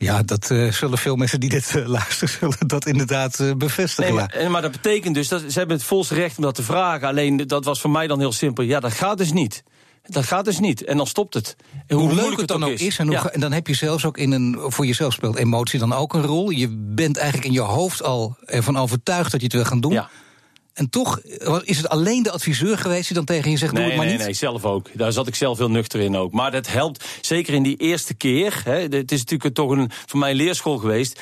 Ja, 0.03 0.23
dat 0.23 0.51
uh, 0.51 0.73
zullen 0.73 0.99
veel 0.99 1.17
mensen 1.17 1.41
die 1.41 1.49
dit 1.49 1.75
uh, 1.77 1.87
luisteren, 1.99 2.29
zullen 2.29 2.69
dat 2.69 2.87
inderdaad 2.87 3.39
uh, 3.39 3.55
bevestigen. 3.55 4.15
Nee, 4.15 4.27
maar, 4.43 4.51
maar, 4.51 4.63
dat 4.63 4.71
betekent 4.71 5.15
dus 5.15 5.29
dat 5.29 5.41
ze 5.49 5.59
hebben 5.59 5.77
het 5.77 5.87
volste 5.87 6.15
recht 6.15 6.37
om 6.37 6.43
dat 6.43 6.55
te 6.55 6.63
vragen. 6.63 7.09
Alleen 7.09 7.37
dat 7.37 7.65
was 7.65 7.81
voor 7.81 7.91
mij 7.91 8.07
dan 8.07 8.19
heel 8.19 8.33
simpel. 8.33 8.65
Ja, 8.65 8.81
dat 8.81 8.93
gaat 8.93 9.19
dus 9.19 9.33
niet. 9.33 9.63
Dat 10.03 10.25
gaat 10.25 10.45
dus 10.45 10.59
niet. 10.59 10.85
En 10.85 10.97
dan 10.97 11.07
stopt 11.07 11.35
het. 11.35 11.57
hoe, 11.89 11.99
hoe 11.99 12.15
leuk 12.15 12.37
het 12.37 12.49
dan 12.49 12.65
ook 12.65 12.71
is. 12.71 12.99
en, 12.99 13.07
hoe, 13.07 13.31
en, 13.31 13.41
dan 13.41 13.53
heb 13.53 13.67
je 13.67 13.75
zelfs 13.75 14.05
ook 14.05 14.19
in 14.19 14.33
een. 14.33 14.59
Voor 14.67 14.87
jezelf 14.87 15.13
speelt 15.13 15.37
emotie 15.37 15.79
dan 15.79 15.93
ook 15.93 16.15
een 16.15 16.25
rol. 16.25 16.51
Je 16.51 16.69
bent 16.77 17.17
eigenlijk 17.17 17.47
in 17.47 17.55
je 17.55 17.61
hoofd 17.61 18.03
al 18.03 18.37
ervan 18.45 18.77
overtuigd 18.77 19.31
dat 19.31 19.41
je 19.41 19.47
het 19.47 19.57
wil 19.57 19.65
gaan 19.65 19.81
doen. 19.81 19.93
Ja. 19.93 20.11
En 20.81 20.91
toch 20.91 21.21
is 21.63 21.77
het 21.77 21.89
alleen 21.89 22.23
de 22.23 22.31
adviseur 22.31 22.79
geweest 22.79 23.07
die 23.07 23.17
dan 23.17 23.25
tegen 23.25 23.51
je 23.51 23.57
zegt: 23.57 23.73
nee, 23.73 23.83
doe 23.83 23.91
het 23.91 24.01
maar 24.01 24.09
nee, 24.09 24.17
niet? 24.17 24.27
Nee, 24.27 24.35
zelf 24.35 24.65
ook. 24.65 24.89
Daar 24.93 25.13
zat 25.13 25.27
ik 25.27 25.35
zelf 25.35 25.59
heel 25.59 25.71
nuchter 25.71 26.01
in 26.01 26.17
ook. 26.17 26.33
Maar 26.33 26.51
dat 26.51 26.67
helpt 26.67 27.05
zeker 27.21 27.55
in 27.55 27.63
die 27.63 27.77
eerste 27.77 28.15
keer. 28.15 28.61
Hè, 28.65 28.79
het 28.81 29.13
is 29.13 29.19
natuurlijk 29.19 29.55
toch 29.55 29.71
een, 29.71 29.91
voor 30.07 30.19
mij 30.19 30.31
een 30.31 30.37
leerschool 30.37 30.79
geweest. 30.79 31.21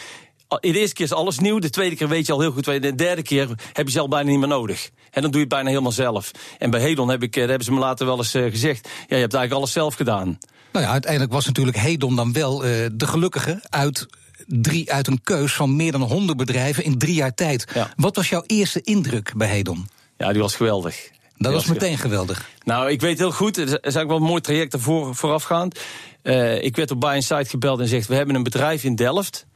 In 0.61 0.73
de 0.73 0.79
eerste 0.79 0.95
keer 0.95 1.05
is 1.05 1.13
alles 1.13 1.39
nieuw, 1.39 1.59
de 1.59 1.71
tweede 1.71 1.97
keer 1.97 2.09
weet 2.09 2.27
je 2.27 2.33
al 2.33 2.41
heel 2.41 2.51
goed. 2.51 2.65
De 2.65 2.95
derde 2.95 3.23
keer 3.23 3.49
heb 3.73 3.87
je 3.87 3.93
zelf 3.93 4.09
bijna 4.09 4.31
niet 4.31 4.39
meer 4.39 4.49
nodig. 4.49 4.91
En 5.11 5.23
dan 5.23 5.31
doe 5.31 5.41
je 5.41 5.47
het 5.47 5.49
bijna 5.49 5.69
helemaal 5.69 5.93
zelf. 5.93 6.31
En 6.59 6.71
bij 6.71 6.81
Hedon 6.81 7.09
heb 7.09 7.23
ik, 7.23 7.37
eh, 7.37 7.47
hebben 7.47 7.65
ze 7.65 7.73
me 7.73 7.79
later 7.79 8.07
wel 8.07 8.17
eens 8.17 8.35
eh, 8.35 8.43
gezegd: 8.43 8.85
ja, 8.85 8.91
je 8.93 9.23
hebt 9.23 9.35
eigenlijk 9.35 9.53
alles 9.53 9.73
zelf 9.73 9.95
gedaan. 9.95 10.39
Nou 10.73 10.85
ja, 10.85 10.91
uiteindelijk 10.91 11.33
was 11.33 11.47
natuurlijk 11.47 11.77
Hedon 11.77 12.17
dan 12.17 12.33
wel 12.33 12.65
uh, 12.65 12.87
de 12.93 13.07
gelukkige 13.07 13.61
uit 13.69 14.07
drie 14.49 14.93
uit 14.93 15.07
een 15.07 15.21
keus 15.23 15.55
van 15.55 15.77
meer 15.77 15.93
dan 15.93 16.03
100 16.03 16.39
bedrijven 16.39 16.85
in 16.85 16.99
drie 16.99 17.15
jaar 17.15 17.35
tijd. 17.35 17.67
Wat 17.97 18.17
was 18.17 18.29
jouw 18.29 18.43
eerste 18.47 18.81
indruk 18.81 19.33
bij 19.37 19.49
Hedon? 19.49 19.89
Ja, 20.17 20.33
die 20.33 20.43
was 20.43 20.57
geweldig. 20.57 21.11
Dat 21.37 21.53
was, 21.53 21.67
meteen 21.67 21.99
geweldig. 21.99 22.51
Nou, 22.65 22.91
ik 22.91 23.01
weet 23.01 23.19
heel 23.19 23.33
goed, 23.33 23.57
er 23.57 23.63
is 23.63 23.71
eigenlijk 23.71 24.09
wel 24.09 24.17
een 24.17 24.23
mooi 24.23 24.41
traject 24.41 24.73
ervoor 24.73 25.15
voorafgaand. 25.15 25.81
Uh, 26.23 26.63
ik 26.63 26.77
werd 26.77 26.91
op 26.91 27.01
Buy 27.01 27.15
Inside 27.15 27.45
gebeld 27.45 27.81
en 27.81 27.89
zegt: 27.89 28.07
We 28.07 28.15
hebben 28.15 28.35
een 28.35 28.43
bedrijf 28.43 28.85
in 28.85 28.95
Delft. 28.95 29.47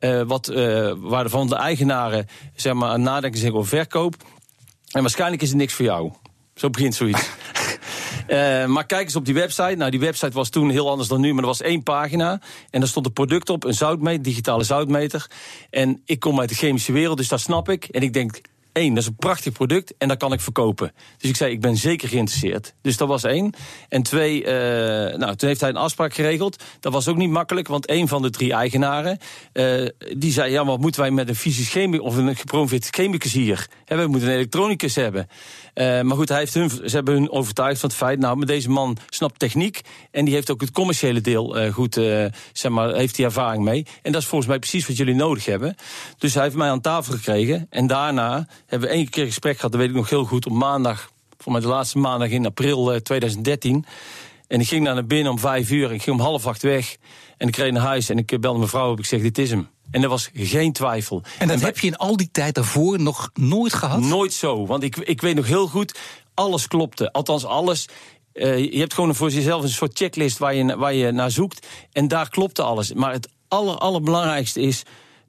Uh, 0.00 0.22
wat, 0.22 0.50
uh, 0.50 0.92
waar 0.96 1.28
van 1.28 1.48
de 1.48 1.56
eigenaren 1.56 2.26
zeg 2.54 2.72
maar, 2.72 2.90
aan 2.90 3.02
nadenken 3.02 3.40
zijn 3.40 3.52
over 3.52 3.68
verkoop. 3.68 4.14
En 4.90 5.00
waarschijnlijk 5.00 5.42
is 5.42 5.48
het 5.48 5.58
niks 5.58 5.74
voor 5.74 5.84
jou. 5.84 6.12
Zo 6.54 6.70
begint 6.70 6.94
zoiets. 6.94 7.28
Uh, 8.28 8.66
maar 8.66 8.86
kijk 8.86 9.04
eens 9.04 9.16
op 9.16 9.24
die 9.24 9.34
website. 9.34 9.74
Nou, 9.74 9.90
die 9.90 10.00
website 10.00 10.32
was 10.32 10.48
toen 10.48 10.70
heel 10.70 10.90
anders 10.90 11.08
dan 11.08 11.20
nu, 11.20 11.32
maar 11.32 11.42
er 11.42 11.48
was 11.48 11.60
één 11.60 11.82
pagina. 11.82 12.40
En 12.70 12.80
daar 12.80 12.88
stond 12.88 13.06
een 13.06 13.12
product 13.12 13.50
op, 13.50 13.64
een 13.64 13.74
zoutmeter, 13.74 14.22
digitale 14.22 14.64
zoutmeter. 14.64 15.30
En 15.70 16.02
ik 16.04 16.20
kom 16.20 16.40
uit 16.40 16.48
de 16.48 16.54
chemische 16.54 16.92
wereld, 16.92 17.16
dus 17.16 17.28
dat 17.28 17.40
snap 17.40 17.68
ik. 17.68 17.84
En 17.84 18.02
ik 18.02 18.12
denk, 18.12 18.40
één, 18.72 18.94
dat 18.94 19.02
is 19.02 19.08
een 19.08 19.16
prachtig 19.16 19.52
product 19.52 19.94
en 19.98 20.08
dat 20.08 20.18
kan 20.18 20.32
ik 20.32 20.40
verkopen. 20.40 20.92
Dus 21.18 21.30
ik 21.30 21.36
zei, 21.36 21.52
ik 21.52 21.60
ben 21.60 21.76
zeker 21.76 22.08
geïnteresseerd. 22.08 22.74
Dus 22.82 22.96
dat 22.96 23.08
was 23.08 23.24
één. 23.24 23.54
En 23.88 24.02
twee, 24.02 24.40
uh, 24.40 24.48
nou, 25.16 25.36
toen 25.36 25.48
heeft 25.48 25.60
hij 25.60 25.70
een 25.70 25.76
afspraak 25.76 26.14
geregeld. 26.14 26.62
Dat 26.80 26.92
was 26.92 27.08
ook 27.08 27.16
niet 27.16 27.30
makkelijk, 27.30 27.68
want 27.68 27.90
een 27.90 28.08
van 28.08 28.22
de 28.22 28.30
drie 28.30 28.52
eigenaren... 28.52 29.18
Uh, 29.52 29.88
die 30.16 30.32
zei, 30.32 30.52
ja, 30.52 30.64
wat 30.64 30.78
moeten 30.78 31.00
wij 31.00 31.10
met 31.10 31.28
een 31.28 31.36
fysisch 31.36 31.76
of 31.98 32.16
een 32.16 32.36
gepromoveerd 32.36 32.88
chemicus 32.90 33.32
hier? 33.32 33.68
we 33.86 34.06
moeten 34.06 34.28
een 34.28 34.34
elektronicus 34.34 34.94
hebben. 34.94 35.26
Uh, 35.74 36.00
maar 36.00 36.16
goed, 36.16 36.28
hij 36.28 36.38
heeft 36.38 36.54
hun, 36.54 36.70
ze 36.70 36.94
hebben 36.96 37.14
hun 37.14 37.30
overtuigd 37.30 37.80
van 37.80 37.88
het 37.88 37.98
feit... 37.98 38.18
nou, 38.18 38.36
met 38.36 38.48
deze 38.48 38.70
man 38.70 38.96
snapt 39.08 39.38
techniek... 39.38 39.80
en 40.10 40.24
die 40.24 40.34
heeft 40.34 40.50
ook 40.50 40.60
het 40.60 40.70
commerciële 40.70 41.20
deel 41.20 41.70
goed, 41.72 41.94
zeg 42.52 42.72
maar, 42.72 42.94
heeft 42.94 43.16
die 43.16 43.24
ervaring 43.24 43.64
mee. 43.64 43.86
En 44.02 44.12
dat 44.12 44.22
is 44.22 44.28
volgens 44.28 44.50
mij 44.50 44.58
precies 44.58 44.86
wat 44.86 44.96
jullie 44.96 45.14
nodig 45.14 45.44
hebben. 45.44 45.74
Dus 46.18 46.34
hij 46.34 46.42
heeft 46.42 46.56
mij 46.56 46.68
aan 46.68 46.80
tafel 46.80 47.12
gekregen 47.12 47.66
en 47.70 47.86
daarna 47.86 48.46
hebben 48.72 48.90
we 48.90 48.94
één 48.94 49.08
keer 49.08 49.26
gesprek 49.26 49.56
gehad, 49.56 49.70
dat 49.70 49.80
weet 49.80 49.90
ik 49.90 49.96
nog 49.96 50.10
heel 50.10 50.24
goed, 50.24 50.46
op 50.46 50.52
maandag, 50.52 51.10
voor 51.38 51.52
mij 51.52 51.60
de 51.60 51.66
laatste 51.66 51.98
maandag 51.98 52.28
in 52.28 52.46
april 52.46 53.00
2013. 53.02 53.84
Eh, 53.86 53.92
en 54.46 54.60
ik 54.60 54.68
ging 54.68 54.84
naar 54.84 55.06
binnen 55.06 55.32
om 55.32 55.38
vijf 55.38 55.70
uur, 55.70 55.92
ik 55.92 56.02
ging 56.02 56.16
om 56.16 56.22
half 56.22 56.46
acht 56.46 56.62
weg. 56.62 56.96
En 57.36 57.48
ik 57.48 57.56
reed 57.56 57.72
naar 57.72 57.82
huis 57.82 58.08
en 58.08 58.18
ik 58.18 58.40
belde 58.40 58.58
mijn 58.58 58.70
vrouw 58.70 58.90
op, 58.90 58.98
ik 58.98 59.04
zeg, 59.04 59.20
dit 59.20 59.38
is 59.38 59.50
hem. 59.50 59.68
En 59.90 60.02
er 60.02 60.08
was 60.08 60.30
geen 60.34 60.72
twijfel. 60.72 61.22
En 61.38 61.48
dat 61.48 61.60
heb 61.60 61.78
je 61.78 61.86
in 61.86 61.96
al 61.96 62.16
die 62.16 62.28
tijd 62.32 62.54
daarvoor 62.54 63.00
nog 63.00 63.30
nooit 63.34 63.74
gehad? 63.74 64.00
Nooit 64.00 64.32
zo, 64.32 64.66
want 64.66 64.82
ik, 64.82 64.96
ik 64.96 65.20
weet 65.20 65.34
nog 65.34 65.46
heel 65.46 65.66
goed, 65.66 65.98
alles 66.34 66.68
klopte. 66.68 67.12
Althans, 67.12 67.44
alles. 67.44 67.88
Uh, 68.34 68.58
je 68.58 68.78
hebt 68.78 68.94
gewoon 68.94 69.14
voor 69.14 69.30
jezelf 69.30 69.62
een 69.62 69.68
soort 69.68 69.98
checklist 69.98 70.38
waar 70.38 70.54
je, 70.54 70.76
waar 70.76 70.94
je 70.94 71.10
naar 71.10 71.30
zoekt. 71.30 71.66
En 71.92 72.08
daar 72.08 72.28
klopte 72.28 72.62
alles. 72.62 72.92
Maar 72.92 73.12
het 73.12 73.28
aller, 73.48 73.78
allerbelangrijkste 73.78 74.60
is 74.60 74.82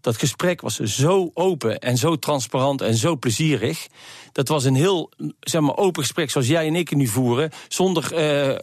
dat 0.04 0.18
gesprek 0.18 0.62
was 0.62 0.80
zo 0.80 1.32
open 1.34 1.80
en 1.80 1.98
zo 1.98 2.16
transparant 2.16 2.82
en 2.82 2.96
zo 2.96 3.16
plezierig. 3.16 3.88
Dat 4.34 4.48
was 4.48 4.64
een 4.64 4.76
heel 4.76 5.10
zeg 5.40 5.62
maar, 5.62 5.78
open 5.78 6.02
gesprek 6.02 6.30
zoals 6.30 6.48
jij 6.48 6.68
en 6.68 6.76
ik 6.76 6.96
nu 6.96 7.08
voeren. 7.08 7.52
Zonder 7.68 8.12
uh, 8.14 8.48
uh, 8.50 8.58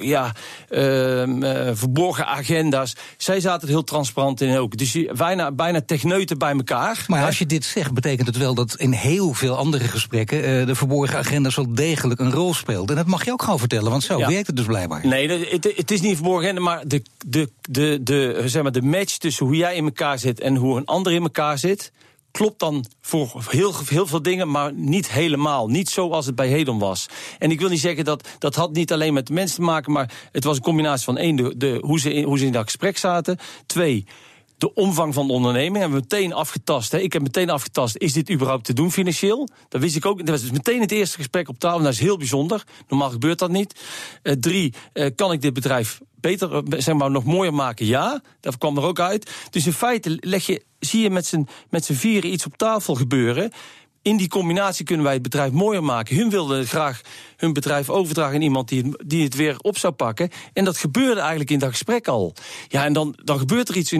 ja, 0.00 0.32
uh, 0.70 1.70
verborgen 1.72 2.26
agenda's. 2.26 2.96
Zij 3.16 3.40
zaten 3.40 3.68
er 3.68 3.74
heel 3.74 3.84
transparant 3.84 4.40
in 4.40 4.58
ook. 4.58 4.76
Dus 4.76 4.98
bijna, 5.16 5.52
bijna 5.52 5.80
techneuten 5.80 6.38
bij 6.38 6.52
elkaar. 6.52 7.04
Maar 7.06 7.26
als 7.26 7.38
je 7.38 7.46
dit 7.46 7.64
zegt, 7.64 7.94
betekent 7.94 8.26
het 8.26 8.36
wel 8.36 8.54
dat 8.54 8.74
in 8.74 8.92
heel 8.92 9.32
veel 9.32 9.56
andere 9.56 9.84
gesprekken 9.84 10.66
de 10.66 10.74
verborgen 10.74 11.18
agenda's 11.18 11.54
wel 11.54 11.74
degelijk 11.74 12.20
een 12.20 12.32
rol 12.32 12.54
speelt. 12.54 12.90
En 12.90 12.96
dat 12.96 13.06
mag 13.06 13.24
je 13.24 13.32
ook 13.32 13.42
gewoon 13.42 13.58
vertellen, 13.58 13.90
want 13.90 14.02
zo 14.02 14.18
werkt 14.18 14.46
het 14.46 14.56
dus 14.56 14.66
blijkbaar. 14.66 15.06
Nee, 15.06 15.30
het, 15.30 15.72
het 15.76 15.90
is 15.90 16.00
niet 16.00 16.14
verborgen 16.14 16.44
agenda, 16.44 16.60
maar 16.60 16.88
de, 16.88 17.02
de, 17.26 17.50
de, 17.70 18.00
de, 18.02 18.42
zeg 18.44 18.62
maar 18.62 18.72
de 18.72 18.82
match 18.82 19.16
tussen 19.16 19.46
hoe 19.46 19.56
jij 19.56 19.76
in 19.76 19.84
elkaar 19.84 20.18
zit 20.18 20.40
en 20.40 20.56
hoe 20.56 20.76
een 20.76 20.84
ander 20.84 21.12
in 21.12 21.22
elkaar 21.22 21.58
zit 21.58 21.92
klopt 22.38 22.58
dan 22.58 22.84
voor 23.00 23.44
heel, 23.48 23.72
veel 24.06 24.22
dingen, 24.22 24.50
maar 24.50 24.72
niet 24.72 25.10
helemaal. 25.10 25.68
Niet 25.68 25.88
zoals 25.88 26.26
het 26.26 26.34
bij 26.34 26.48
Hedon 26.48 26.78
was. 26.78 27.06
En 27.38 27.50
ik 27.50 27.60
wil 27.60 27.68
niet 27.68 27.80
zeggen 27.80 28.04
dat 28.04 28.28
dat 28.38 28.54
had 28.54 28.72
niet 28.72 28.92
alleen 28.92 29.12
met 29.12 29.26
de 29.26 29.32
mensen 29.32 29.56
te 29.56 29.62
maken, 29.62 29.92
maar 29.92 30.12
het 30.32 30.44
was 30.44 30.56
een 30.56 30.62
combinatie 30.62 31.04
van 31.04 31.16
één, 31.16 31.36
de, 31.36 31.56
de, 31.56 31.78
hoe, 31.80 32.00
ze 32.00 32.12
in, 32.12 32.24
hoe 32.24 32.38
ze 32.38 32.46
in 32.46 32.52
dat 32.52 32.64
gesprek 32.64 32.98
zaten. 32.98 33.38
Twee, 33.66 34.06
de 34.58 34.74
omvang 34.74 35.14
van 35.14 35.26
de 35.26 35.32
onderneming 35.32 35.76
hebben 35.76 35.98
we 35.98 36.06
meteen 36.10 36.32
afgetast. 36.32 36.92
Hè. 36.92 36.98
Ik 36.98 37.12
heb 37.12 37.22
meteen 37.22 37.50
afgetast, 37.50 37.96
is 37.96 38.12
dit 38.12 38.30
überhaupt 38.30 38.64
te 38.64 38.72
doen 38.72 38.92
financieel? 38.92 39.48
Dat 39.68 39.80
wist 39.80 39.96
ik 39.96 40.06
ook. 40.06 40.18
Dat 40.18 40.28
was 40.28 40.40
dus 40.40 40.50
meteen 40.50 40.80
het 40.80 40.92
eerste 40.92 41.16
gesprek 41.16 41.48
op 41.48 41.58
tafel. 41.58 41.82
Dat 41.82 41.92
is 41.92 42.00
heel 42.00 42.16
bijzonder. 42.16 42.64
Normaal 42.88 43.10
gebeurt 43.10 43.38
dat 43.38 43.50
niet. 43.50 43.80
Uh, 44.22 44.32
drie, 44.32 44.74
uh, 44.94 45.06
kan 45.14 45.32
ik 45.32 45.40
dit 45.40 45.52
bedrijf 45.52 46.00
beter, 46.20 46.54
eh, 46.54 46.62
zeg 46.80 46.94
maar, 46.94 47.10
nog 47.10 47.24
mooier 47.24 47.54
maken? 47.54 47.86
Ja, 47.86 48.22
dat 48.40 48.58
kwam 48.58 48.76
er 48.76 48.82
ook 48.82 49.00
uit. 49.00 49.30
Dus 49.50 49.66
in 49.66 49.72
feite 49.72 50.18
leg 50.20 50.46
je, 50.46 50.62
zie 50.78 51.02
je 51.02 51.10
met 51.10 51.26
z'n, 51.26 51.48
met 51.70 51.88
vieren 51.92 52.32
iets 52.32 52.46
op 52.46 52.56
tafel 52.56 52.94
gebeuren 52.94 53.52
in 54.08 54.16
die 54.16 54.28
combinatie 54.28 54.84
kunnen 54.84 55.04
wij 55.04 55.14
het 55.14 55.22
bedrijf 55.22 55.52
mooier 55.52 55.84
maken. 55.84 56.16
Hun 56.16 56.30
wilden 56.30 56.66
graag 56.66 57.00
hun 57.36 57.52
bedrijf 57.52 57.90
overdragen 57.90 58.34
aan 58.34 58.42
iemand 58.42 58.68
die 58.68 58.82
het, 58.82 59.02
die 59.06 59.24
het 59.24 59.34
weer 59.34 59.56
op 59.58 59.78
zou 59.78 59.92
pakken. 59.92 60.30
En 60.52 60.64
dat 60.64 60.78
gebeurde 60.78 61.20
eigenlijk 61.20 61.50
in 61.50 61.58
dat 61.58 61.70
gesprek 61.70 62.08
al. 62.08 62.34
Ja, 62.68 62.84
en 62.84 62.92
dan, 62.92 63.18
dan 63.24 63.38
gebeurt 63.38 63.68
er 63.68 63.76
iets 63.76 63.92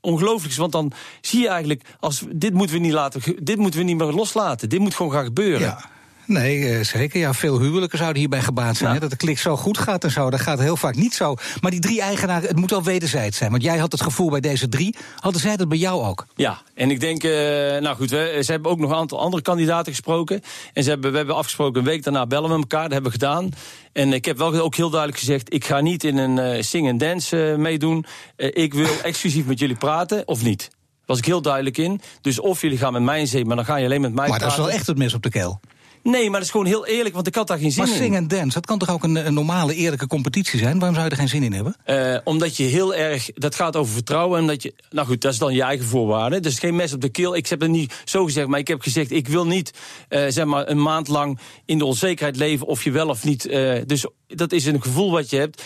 ongelooflijks. 0.00 0.56
Want 0.56 0.72
dan 0.72 0.92
zie 1.20 1.40
je 1.40 1.48
eigenlijk, 1.48 1.82
als, 2.00 2.22
dit, 2.32 2.52
moeten 2.52 2.76
we 2.76 2.82
niet 2.82 2.92
laten, 2.92 3.44
dit 3.44 3.56
moeten 3.56 3.80
we 3.80 3.86
niet 3.86 3.96
meer 3.96 4.12
loslaten. 4.12 4.68
Dit 4.68 4.80
moet 4.80 4.94
gewoon 4.94 5.12
gaan 5.12 5.24
gebeuren. 5.24 5.60
Ja. 5.60 5.90
Nee, 6.28 6.68
eh, 6.68 6.84
zeker. 6.84 7.20
Ja, 7.20 7.34
veel 7.34 7.60
huwelijken 7.60 7.98
zouden 7.98 8.18
hierbij 8.18 8.42
gebaat 8.42 8.76
zijn. 8.76 8.92
Hè, 8.92 9.00
dat 9.00 9.10
de 9.10 9.16
klik 9.16 9.38
zo 9.38 9.56
goed 9.56 9.78
gaat 9.78 10.04
en 10.04 10.10
zo. 10.10 10.30
Dat 10.30 10.40
gaat 10.40 10.58
heel 10.58 10.76
vaak 10.76 10.94
niet 10.94 11.14
zo. 11.14 11.34
Maar 11.60 11.70
die 11.70 11.80
drie 11.80 12.00
eigenaren, 12.00 12.48
het 12.48 12.56
moet 12.56 12.70
wel 12.70 12.82
wederzijds 12.82 13.36
zijn. 13.36 13.50
Want 13.50 13.62
jij 13.62 13.78
had 13.78 13.92
het 13.92 14.02
gevoel 14.02 14.30
bij 14.30 14.40
deze 14.40 14.68
drie. 14.68 14.96
Hadden 15.20 15.40
zij 15.40 15.56
dat 15.56 15.68
bij 15.68 15.78
jou 15.78 16.04
ook? 16.04 16.26
Ja, 16.34 16.62
en 16.74 16.90
ik 16.90 17.00
denk, 17.00 17.24
uh, 17.24 17.30
nou 17.78 17.96
goed, 17.96 18.10
we, 18.10 18.40
ze 18.44 18.50
hebben 18.50 18.70
ook 18.70 18.78
nog 18.78 18.90
een 18.90 18.96
aantal 18.96 19.20
andere 19.20 19.42
kandidaten 19.42 19.92
gesproken. 19.92 20.40
En 20.72 20.82
ze 20.82 20.90
hebben, 20.90 21.10
we 21.10 21.16
hebben 21.16 21.36
afgesproken, 21.36 21.80
een 21.80 21.86
week 21.86 22.02
daarna 22.02 22.26
bellen 22.26 22.50
we 22.50 22.56
elkaar. 22.56 22.82
Dat 22.82 22.92
hebben 22.92 23.12
we 23.12 23.18
gedaan. 23.18 23.50
En 23.92 24.12
ik 24.12 24.24
heb 24.24 24.38
wel 24.38 24.54
ook 24.60 24.76
heel 24.76 24.90
duidelijk 24.90 25.20
gezegd: 25.20 25.54
ik 25.54 25.64
ga 25.64 25.80
niet 25.80 26.04
in 26.04 26.16
een 26.16 26.56
uh, 26.56 26.62
sing 26.62 26.88
en 26.88 26.98
dance 26.98 27.54
meedoen. 27.58 28.04
ik 28.36 28.74
wil 28.74 29.00
exclusief 29.02 29.46
met 29.46 29.58
jullie 29.58 29.76
praten, 29.76 30.28
of 30.28 30.42
niet. 30.42 30.68
Was 31.06 31.18
ik 31.18 31.24
heel 31.24 31.42
duidelijk 31.42 31.78
in. 31.78 32.00
Dus 32.20 32.40
of 32.40 32.60
jullie 32.60 32.78
gaan 32.78 32.92
met 32.92 33.02
mij 33.02 33.20
in 33.20 33.26
zee, 33.26 33.44
maar 33.44 33.56
dan 33.56 33.64
ga 33.64 33.76
je 33.76 33.84
alleen 33.84 34.00
met 34.00 34.14
mij 34.14 34.28
maar 34.28 34.38
praten. 34.38 34.46
Maar 34.46 34.56
dat 34.56 34.66
is 34.66 34.70
wel 34.72 34.78
echt 34.78 34.86
het 34.86 34.98
mes 34.98 35.14
op 35.14 35.22
de 35.22 35.30
keel. 35.30 35.60
Nee, 36.02 36.24
maar 36.24 36.38
dat 36.38 36.42
is 36.42 36.50
gewoon 36.50 36.66
heel 36.66 36.86
eerlijk, 36.86 37.14
want 37.14 37.26
ik 37.26 37.34
had 37.34 37.46
daar 37.46 37.58
geen 37.58 37.72
zin 37.72 37.82
maar 37.82 37.92
in. 37.92 37.98
Maar 37.98 38.08
sing 38.08 38.16
en 38.16 38.28
dance, 38.28 38.54
dat 38.54 38.66
kan 38.66 38.78
toch 38.78 38.90
ook 38.90 39.02
een, 39.02 39.26
een, 39.26 39.34
normale, 39.34 39.74
eerlijke 39.74 40.06
competitie 40.06 40.58
zijn? 40.58 40.78
Waarom 40.78 40.94
zou 40.94 41.04
je 41.04 41.10
er 41.10 41.18
geen 41.18 41.28
zin 41.28 41.42
in 41.42 41.52
hebben? 41.52 41.76
Uh, 41.86 42.18
omdat 42.24 42.56
je 42.56 42.64
heel 42.64 42.94
erg, 42.94 43.30
dat 43.34 43.54
gaat 43.54 43.76
over 43.76 43.92
vertrouwen. 43.92 44.40
En 44.40 44.46
dat 44.46 44.62
je, 44.62 44.74
nou 44.90 45.06
goed, 45.06 45.20
dat 45.20 45.32
is 45.32 45.38
dan 45.38 45.54
je 45.54 45.62
eigen 45.62 45.86
voorwaarden. 45.86 46.42
Dus 46.42 46.58
geen 46.58 46.76
mes 46.76 46.92
op 46.92 47.00
de 47.00 47.08
keel. 47.08 47.36
Ik 47.36 47.48
heb 47.48 47.60
het 47.60 47.70
niet 47.70 47.94
zo 48.04 48.24
gezegd, 48.24 48.46
maar 48.46 48.58
ik 48.58 48.68
heb 48.68 48.80
gezegd, 48.80 49.10
ik 49.10 49.28
wil 49.28 49.46
niet 49.46 49.72
uh, 50.08 50.24
zeg 50.28 50.44
maar 50.44 50.68
een 50.68 50.82
maand 50.82 51.08
lang 51.08 51.38
in 51.64 51.78
de 51.78 51.84
onzekerheid 51.84 52.36
leven 52.36 52.66
of 52.66 52.84
je 52.84 52.90
wel 52.90 53.08
of 53.08 53.24
niet. 53.24 53.46
Uh, 53.46 53.80
dus 53.86 54.06
dat 54.26 54.52
is 54.52 54.66
een 54.66 54.82
gevoel 54.82 55.10
wat 55.10 55.30
je 55.30 55.36
hebt. 55.36 55.62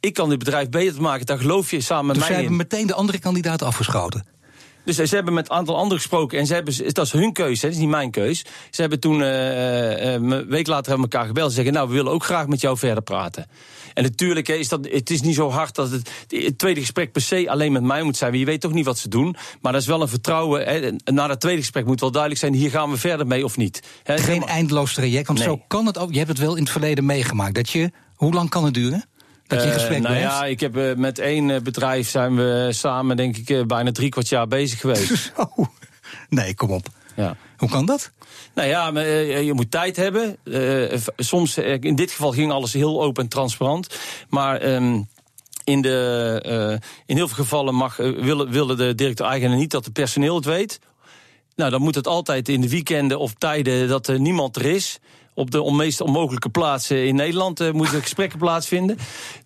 Ik 0.00 0.14
kan 0.14 0.28
dit 0.28 0.38
bedrijf 0.38 0.68
beter 0.68 1.02
maken, 1.02 1.26
daar 1.26 1.38
geloof 1.38 1.70
je 1.70 1.80
samen 1.80 2.06
met 2.06 2.14
dus 2.14 2.24
mij 2.24 2.32
in. 2.32 2.40
Dus 2.40 2.48
hebben 2.48 2.68
meteen 2.70 2.86
de 2.86 2.94
andere 2.94 3.18
kandidaat 3.18 3.62
afgeschoten? 3.62 4.26
Dus 4.96 5.08
ze 5.08 5.14
hebben 5.14 5.34
met 5.34 5.50
een 5.50 5.56
aantal 5.56 5.74
anderen 5.76 5.98
gesproken 5.98 6.38
en 6.38 6.46
ze 6.46 6.54
hebben, 6.54 6.92
dat 6.92 7.06
is 7.06 7.12
hun 7.12 7.32
keuze, 7.32 7.60
dat 7.60 7.70
is 7.70 7.78
niet 7.78 7.88
mijn 7.88 8.10
keus. 8.10 8.44
Ze 8.70 8.80
hebben 8.80 9.00
toen 9.00 9.20
uh, 9.20 9.26
uh, 9.26 10.12
een 10.12 10.46
week 10.46 10.66
later 10.66 10.90
hebben 10.90 11.10
elkaar 11.10 11.26
gebeld 11.26 11.48
en 11.48 11.54
zeggen: 11.54 11.72
Nou, 11.72 11.88
we 11.88 11.94
willen 11.94 12.12
ook 12.12 12.24
graag 12.24 12.46
met 12.46 12.60
jou 12.60 12.78
verder 12.78 13.02
praten. 13.02 13.46
En 13.94 14.02
natuurlijk 14.02 14.48
is 14.48 14.68
dat, 14.68 14.88
het 14.90 15.10
is 15.10 15.20
niet 15.20 15.34
zo 15.34 15.50
hard 15.50 15.74
dat 15.74 15.90
het, 15.90 16.10
het 16.28 16.58
tweede 16.58 16.80
gesprek 16.80 17.12
per 17.12 17.22
se 17.22 17.50
alleen 17.50 17.72
met 17.72 17.82
mij 17.82 18.02
moet 18.02 18.16
zijn. 18.16 18.38
Je 18.38 18.44
weet 18.44 18.60
toch 18.60 18.72
niet 18.72 18.84
wat 18.84 18.98
ze 18.98 19.08
doen. 19.08 19.36
Maar 19.60 19.72
dat 19.72 19.80
is 19.80 19.86
wel 19.86 20.02
een 20.02 20.08
vertrouwen. 20.08 20.64
Hè. 20.64 20.90
Na 21.12 21.28
het 21.28 21.40
tweede 21.40 21.60
gesprek 21.60 21.86
moet 21.86 22.00
wel 22.00 22.10
duidelijk 22.10 22.40
zijn: 22.40 22.54
hier 22.54 22.70
gaan 22.70 22.90
we 22.90 22.96
verder 22.96 23.26
mee 23.26 23.44
of 23.44 23.56
niet. 23.56 23.82
Hè. 24.02 24.18
Geen 24.18 24.46
eindeloos 24.46 24.94
traject, 24.94 25.26
want 25.26 25.38
nee. 25.38 25.48
zo 25.48 25.60
kan 25.66 25.86
het 25.86 25.98
ook. 25.98 26.10
Je 26.10 26.18
hebt 26.18 26.30
het 26.30 26.38
wel 26.38 26.54
in 26.54 26.62
het 26.62 26.72
verleden 26.72 27.04
meegemaakt. 27.04 27.54
Dat 27.54 27.70
je, 27.70 27.90
hoe 28.14 28.32
lang 28.32 28.48
kan 28.48 28.64
het 28.64 28.74
duren? 28.74 29.07
Dat 29.48 29.62
je 29.62 29.66
in 29.66 29.72
gesprek 29.72 29.96
uh, 29.96 30.02
nou 30.02 30.16
blijft? 30.16 30.34
ja, 30.34 30.44
ik 30.44 30.60
heb 30.60 30.76
uh, 30.76 30.94
met 30.94 31.18
één 31.18 31.48
uh, 31.48 31.60
bedrijf 31.60 32.08
zijn 32.08 32.36
we 32.36 32.68
samen, 32.70 33.16
denk 33.16 33.36
ik, 33.36 33.66
bijna 33.66 33.92
drie 33.92 34.08
kwart 34.08 34.28
jaar 34.28 34.48
bezig 34.48 34.80
geweest. 34.80 35.32
Nee, 36.28 36.54
kom 36.54 36.70
op. 36.70 36.86
Ja. 37.16 37.36
Hoe 37.56 37.68
kan 37.68 37.86
dat? 37.86 38.10
Nou 38.54 38.68
ja, 38.68 38.90
maar, 38.90 39.06
je 39.06 39.52
moet 39.52 39.70
tijd 39.70 39.96
hebben. 39.96 40.36
soms, 41.16 41.58
in 41.58 41.94
dit 41.94 42.10
geval 42.10 42.32
ging 42.32 42.52
alles 42.52 42.72
heel 42.72 43.02
open 43.02 43.22
en 43.22 43.28
transparant. 43.28 43.98
Maar. 44.28 44.64
Um, 44.64 45.08
in, 45.64 45.82
de, 45.82 46.80
in 47.06 47.16
heel 47.16 47.28
veel 47.28 47.44
gevallen 47.44 47.74
mag, 47.74 47.96
willen, 47.96 48.50
willen 48.50 48.76
de 48.76 48.94
directeur-eigenaar 48.94 49.56
niet 49.56 49.70
dat 49.70 49.84
het 49.84 49.92
personeel 49.92 50.34
het 50.34 50.44
weet. 50.44 50.80
Nou, 51.56 51.70
dan 51.70 51.80
moet 51.80 51.94
het 51.94 52.06
altijd 52.06 52.48
in 52.48 52.60
de 52.60 52.68
weekenden 52.68 53.18
of 53.18 53.34
tijden 53.34 53.88
dat 53.88 54.06
er 54.06 54.20
niemand 54.20 54.56
er 54.56 54.64
is 54.64 54.98
op 55.38 55.50
de 55.50 55.72
meest 55.72 56.00
onmogelijke 56.00 56.48
plaatsen 56.48 57.06
in 57.06 57.14
Nederland 57.14 57.60
uh, 57.60 57.72
moeten 57.72 58.02
gesprekken 58.02 58.38
plaatsvinden. 58.38 58.98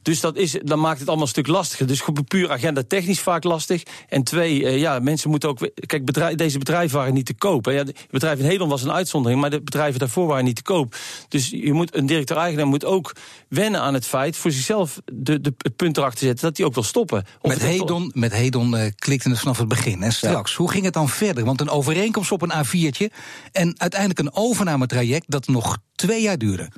Dus 0.03 0.21
dat, 0.21 0.37
is, 0.37 0.57
dan 0.63 0.81
maakt 0.81 0.99
het 0.99 1.09
allemaal 1.09 1.27
een 1.27 1.33
stuk 1.33 1.47
lastiger. 1.47 1.87
Dus 1.87 2.03
puur 2.29 2.51
agenda 2.51 2.83
technisch 2.89 3.21
vaak 3.21 3.45
lastig. 3.45 3.83
En 4.09 4.23
twee, 4.23 4.61
uh, 4.61 4.79
ja, 4.79 4.99
mensen 4.99 5.31
moeten 5.31 5.49
ook. 5.49 5.71
Kijk, 5.87 6.05
bedrijf, 6.05 6.37
deze 6.37 6.59
bedrijven 6.59 6.99
waren 6.99 7.15
niet 7.15 7.27
te 7.27 7.35
koop. 7.35 7.67
Ja, 7.67 7.73
het 7.73 8.07
bedrijf 8.11 8.39
in 8.39 8.45
Nederland 8.45 8.71
was 8.71 8.83
een 8.83 8.93
uitzondering, 8.93 9.41
maar 9.41 9.51
de 9.51 9.63
bedrijven 9.63 9.99
daarvoor 9.99 10.27
waren 10.27 10.45
niet 10.45 10.57
te 10.57 10.63
koop. 10.63 10.97
Dus 11.29 11.51
je 11.51 11.73
moet, 11.73 11.97
een 11.97 12.07
directeur-eigenaar 12.07 12.67
moet 12.67 12.85
ook 12.85 13.13
wennen 13.49 13.81
aan 13.81 13.95
het 13.95 14.07
feit 14.07 14.37
voor 14.37 14.51
zichzelf 14.51 15.01
de, 15.13 15.41
de, 15.41 15.55
het 15.59 15.77
punt 15.77 15.97
erachter 15.97 16.27
zetten 16.27 16.47
dat 16.47 16.57
hij 16.57 16.67
ook 16.67 16.75
wil 16.75 16.83
stoppen. 16.83 17.25
Of 17.41 17.51
met 17.51 17.63
Hedon, 17.63 18.11
met 18.15 18.33
Hedon 18.33 18.75
uh, 18.75 18.85
klikte 18.95 19.29
het 19.29 19.39
vanaf 19.39 19.59
het 19.59 19.69
begin. 19.69 20.03
En 20.03 20.13
straks, 20.13 20.51
ja. 20.51 20.57
hoe 20.57 20.71
ging 20.71 20.85
het 20.85 20.95
dan 20.95 21.09
verder? 21.09 21.45
Want 21.45 21.61
een 21.61 21.71
overeenkomst 21.71 22.33
op 22.33 22.43
een 22.43 22.53
A4'tje 22.53 23.15
en 23.53 23.81
uiteindelijk 23.81 24.21
een 24.21 24.35
overnametraject 24.35 25.31
dat 25.31 25.47
nog 25.47 25.79
twee 25.95 26.23
jaar 26.23 26.39
duurde. 26.39 26.69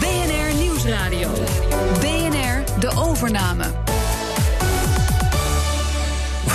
BNR 0.00 0.54
Nieuwsradio. 0.54 1.32
BNR 2.00 2.80
De 2.80 2.90
Overname. 2.96 3.86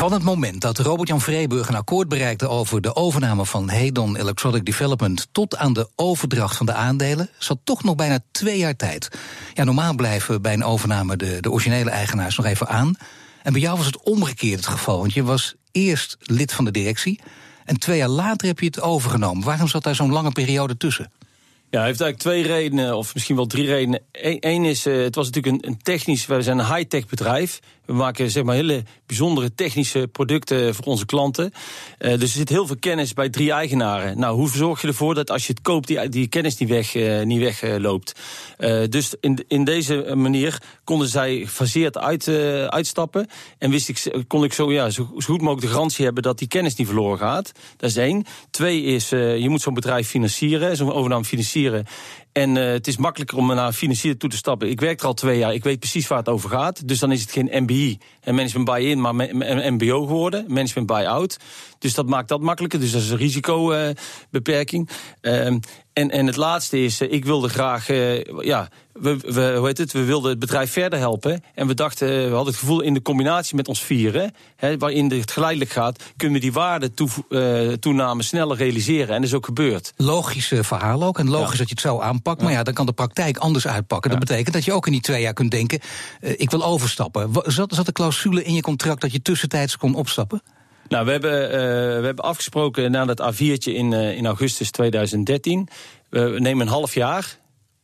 Van 0.01 0.13
het 0.13 0.23
moment 0.23 0.61
dat 0.61 0.79
Robert-Jan 0.79 1.21
Vreeburg 1.21 1.67
een 1.67 1.75
akkoord 1.75 2.07
bereikte 2.07 2.47
over 2.47 2.81
de 2.81 2.95
overname 2.95 3.45
van 3.45 3.69
Hedon 3.69 4.15
Electronic 4.15 4.65
Development 4.65 5.27
tot 5.31 5.57
aan 5.57 5.73
de 5.73 5.89
overdracht 5.95 6.57
van 6.57 6.65
de 6.65 6.73
aandelen, 6.73 7.29
zat 7.37 7.59
toch 7.63 7.83
nog 7.83 7.95
bijna 7.95 8.19
twee 8.31 8.57
jaar 8.57 8.75
tijd. 8.75 9.09
Ja, 9.53 9.63
normaal 9.63 9.95
blijven 9.95 10.41
bij 10.41 10.53
een 10.53 10.63
overname 10.63 11.17
de, 11.17 11.37
de 11.39 11.51
originele 11.51 11.89
eigenaars 11.89 12.37
nog 12.37 12.45
even 12.45 12.67
aan. 12.67 12.95
En 13.43 13.51
bij 13.51 13.61
jou 13.61 13.77
was 13.77 13.85
het 13.85 14.03
omgekeerd 14.03 14.59
het 14.59 14.67
geval, 14.67 14.99
want 14.99 15.13
je 15.13 15.23
was 15.23 15.55
eerst 15.71 16.17
lid 16.19 16.53
van 16.53 16.65
de 16.65 16.71
directie. 16.71 17.19
En 17.65 17.79
twee 17.79 17.97
jaar 17.97 18.09
later 18.09 18.47
heb 18.47 18.59
je 18.59 18.65
het 18.65 18.81
overgenomen. 18.81 19.43
Waarom 19.43 19.67
zat 19.67 19.83
daar 19.83 19.95
zo'n 19.95 20.11
lange 20.11 20.31
periode 20.31 20.77
tussen? 20.77 21.11
Ja, 21.69 21.77
hij 21.77 21.87
heeft 21.87 22.01
eigenlijk 22.01 22.17
twee 22.17 22.55
redenen, 22.55 22.97
of 22.97 23.13
misschien 23.13 23.35
wel 23.35 23.45
drie 23.45 23.65
redenen. 23.65 24.01
Eén 24.39 24.65
is, 24.65 24.87
uh, 24.87 25.03
het 25.03 25.15
was 25.15 25.29
natuurlijk 25.29 25.63
een, 25.63 25.69
een 25.71 25.81
technisch, 25.81 26.25
wij 26.25 26.41
zijn 26.41 26.59
een 26.59 26.75
high-tech 26.75 27.07
bedrijf. 27.07 27.59
We 27.91 27.97
maken 27.97 28.31
zeg 28.31 28.43
maar 28.43 28.55
hele 28.55 28.83
bijzondere 29.05 29.53
technische 29.53 30.07
producten 30.11 30.75
voor 30.75 30.85
onze 30.85 31.05
klanten. 31.05 31.51
Uh, 31.99 32.11
dus 32.11 32.21
er 32.21 32.27
zit 32.27 32.49
heel 32.49 32.67
veel 32.67 32.75
kennis 32.79 33.13
bij 33.13 33.29
drie 33.29 33.51
eigenaren. 33.51 34.19
Nou, 34.19 34.35
hoe 34.35 34.49
zorg 34.49 34.81
je 34.81 34.87
ervoor 34.87 35.15
dat 35.15 35.31
als 35.31 35.47
je 35.47 35.53
het 35.53 35.61
koopt, 35.61 35.87
die, 35.87 36.09
die 36.09 36.27
kennis 36.27 36.57
niet, 36.57 36.69
weg, 36.69 36.95
uh, 36.95 37.21
niet 37.21 37.39
wegloopt? 37.39 38.19
dus 38.89 39.13
in, 39.19 39.45
in 39.47 39.63
deze 39.63 40.13
manier 40.15 40.61
konden 40.83 41.07
zij 41.07 41.37
gefaseerd 41.37 41.97
uit, 41.97 42.27
uitstappen. 42.67 43.27
En 43.57 43.71
wist 43.71 43.89
ik, 43.89 44.25
kon 44.27 44.43
ik 44.43 44.53
zo, 44.53 44.71
ja, 44.71 44.89
zo, 44.89 45.11
zo, 45.17 45.33
goed 45.33 45.41
mogelijk 45.41 45.61
de 45.61 45.73
garantie 45.73 46.05
hebben 46.05 46.23
dat 46.23 46.37
die 46.37 46.47
kennis 46.47 46.75
niet 46.75 46.87
verloren 46.87 47.17
gaat. 47.17 47.51
Dat 47.77 47.89
is 47.89 47.95
één. 47.95 48.25
Twee 48.51 48.83
is, 48.83 49.09
je 49.09 49.45
moet 49.49 49.61
zo'n 49.61 49.73
bedrijf 49.73 50.07
financieren, 50.07 50.75
zo'n 50.75 50.93
overname 50.93 51.25
financieren. 51.25 51.85
En 52.31 52.55
uh, 52.55 52.71
het 52.71 52.87
is 52.87 52.97
makkelijker 52.97 53.37
om 53.37 53.47
naar 53.47 53.67
een 53.67 53.73
financier 53.73 54.17
toe 54.17 54.29
te 54.29 54.37
stappen. 54.37 54.69
Ik 54.69 54.79
werk 54.79 54.99
er 54.99 55.05
al 55.05 55.13
twee 55.13 55.37
jaar, 55.37 55.53
ik 55.53 55.63
weet 55.63 55.79
precies 55.79 56.07
waar 56.07 56.17
het 56.17 56.29
over 56.29 56.49
gaat. 56.49 56.87
Dus 56.87 56.99
dan 56.99 57.11
is 57.11 57.21
het 57.21 57.31
geen 57.31 57.49
MBI 57.63 57.99
en 58.21 58.35
management 58.35 58.69
buy-in, 58.69 59.01
maar 59.01 59.15
MBO 59.73 60.05
geworden, 60.05 60.45
management 60.47 60.87
buy-out. 60.87 61.37
Dus 61.79 61.93
dat 61.93 62.07
maakt 62.07 62.27
dat 62.27 62.41
makkelijker. 62.41 62.79
Dus 62.79 62.91
dat 62.91 63.01
is 63.01 63.09
een 63.09 63.17
risicobeperking. 63.17 64.89
Uh, 65.21 65.45
en, 65.45 65.61
en 65.93 66.25
het 66.25 66.35
laatste 66.35 66.83
is, 66.83 67.01
ik 67.01 67.25
wilde 67.25 67.49
graag 67.49 67.87
ja, 68.41 68.69
we, 69.01 69.17
we, 69.17 69.53
hoe 69.57 69.67
heet 69.67 69.77
het, 69.77 69.91
we 69.91 70.03
wilden 70.03 70.29
het 70.29 70.39
bedrijf 70.39 70.71
verder 70.71 70.99
helpen. 70.99 71.43
En 71.55 71.67
we 71.67 71.73
dachten, 71.73 72.07
we 72.07 72.35
hadden 72.35 72.53
het 72.53 72.55
gevoel 72.55 72.81
in 72.81 72.93
de 72.93 73.01
combinatie 73.01 73.55
met 73.55 73.67
ons 73.67 73.83
vieren, 73.83 74.33
hè, 74.55 74.77
waarin 74.77 75.11
het 75.11 75.31
geleidelijk 75.31 75.71
gaat, 75.71 76.03
kunnen 76.17 76.37
we 76.37 76.43
die 76.43 76.53
waardetoename 76.53 78.23
sneller 78.23 78.57
realiseren. 78.57 79.07
En 79.07 79.15
dat 79.15 79.29
is 79.29 79.33
ook 79.33 79.45
gebeurd. 79.45 79.93
Logisch 79.97 80.53
verhaal 80.55 81.03
ook. 81.03 81.19
En 81.19 81.29
logisch 81.29 81.57
dat 81.57 81.67
je 81.67 81.73
het 81.73 81.83
zo 81.83 81.99
aanpakt. 81.99 82.41
Maar 82.41 82.51
ja, 82.51 82.63
dan 82.63 82.73
kan 82.73 82.85
de 82.85 82.91
praktijk 82.91 83.37
anders 83.37 83.67
uitpakken. 83.67 84.09
Dat 84.09 84.19
betekent 84.19 84.53
dat 84.53 84.65
je 84.65 84.73
ook 84.73 84.85
in 84.85 84.91
die 84.91 85.01
twee 85.01 85.21
jaar 85.21 85.33
kunt 85.33 85.51
denken: 85.51 85.79
ik 86.19 86.51
wil 86.51 86.63
overstappen. 86.63 87.31
Zat, 87.45 87.73
zat 87.73 87.85
de 87.85 87.91
clausule 87.91 88.43
in 88.43 88.53
je 88.53 88.61
contract 88.61 89.01
dat 89.01 89.11
je 89.11 89.21
tussentijds 89.21 89.77
kon 89.77 89.95
opstappen? 89.95 90.41
Nou, 90.87 91.05
we 91.05 91.11
hebben, 91.11 91.43
uh, 91.43 91.49
we 91.99 92.05
hebben 92.05 92.25
afgesproken 92.25 92.91
na 92.91 93.05
dat 93.05 93.33
A4'tje 93.33 93.73
in, 93.73 93.93
in 93.93 94.25
augustus 94.25 94.71
2013. 94.71 95.67
We 96.09 96.35
nemen 96.37 96.67
een 96.67 96.73
half 96.73 96.93
jaar. 96.93 97.39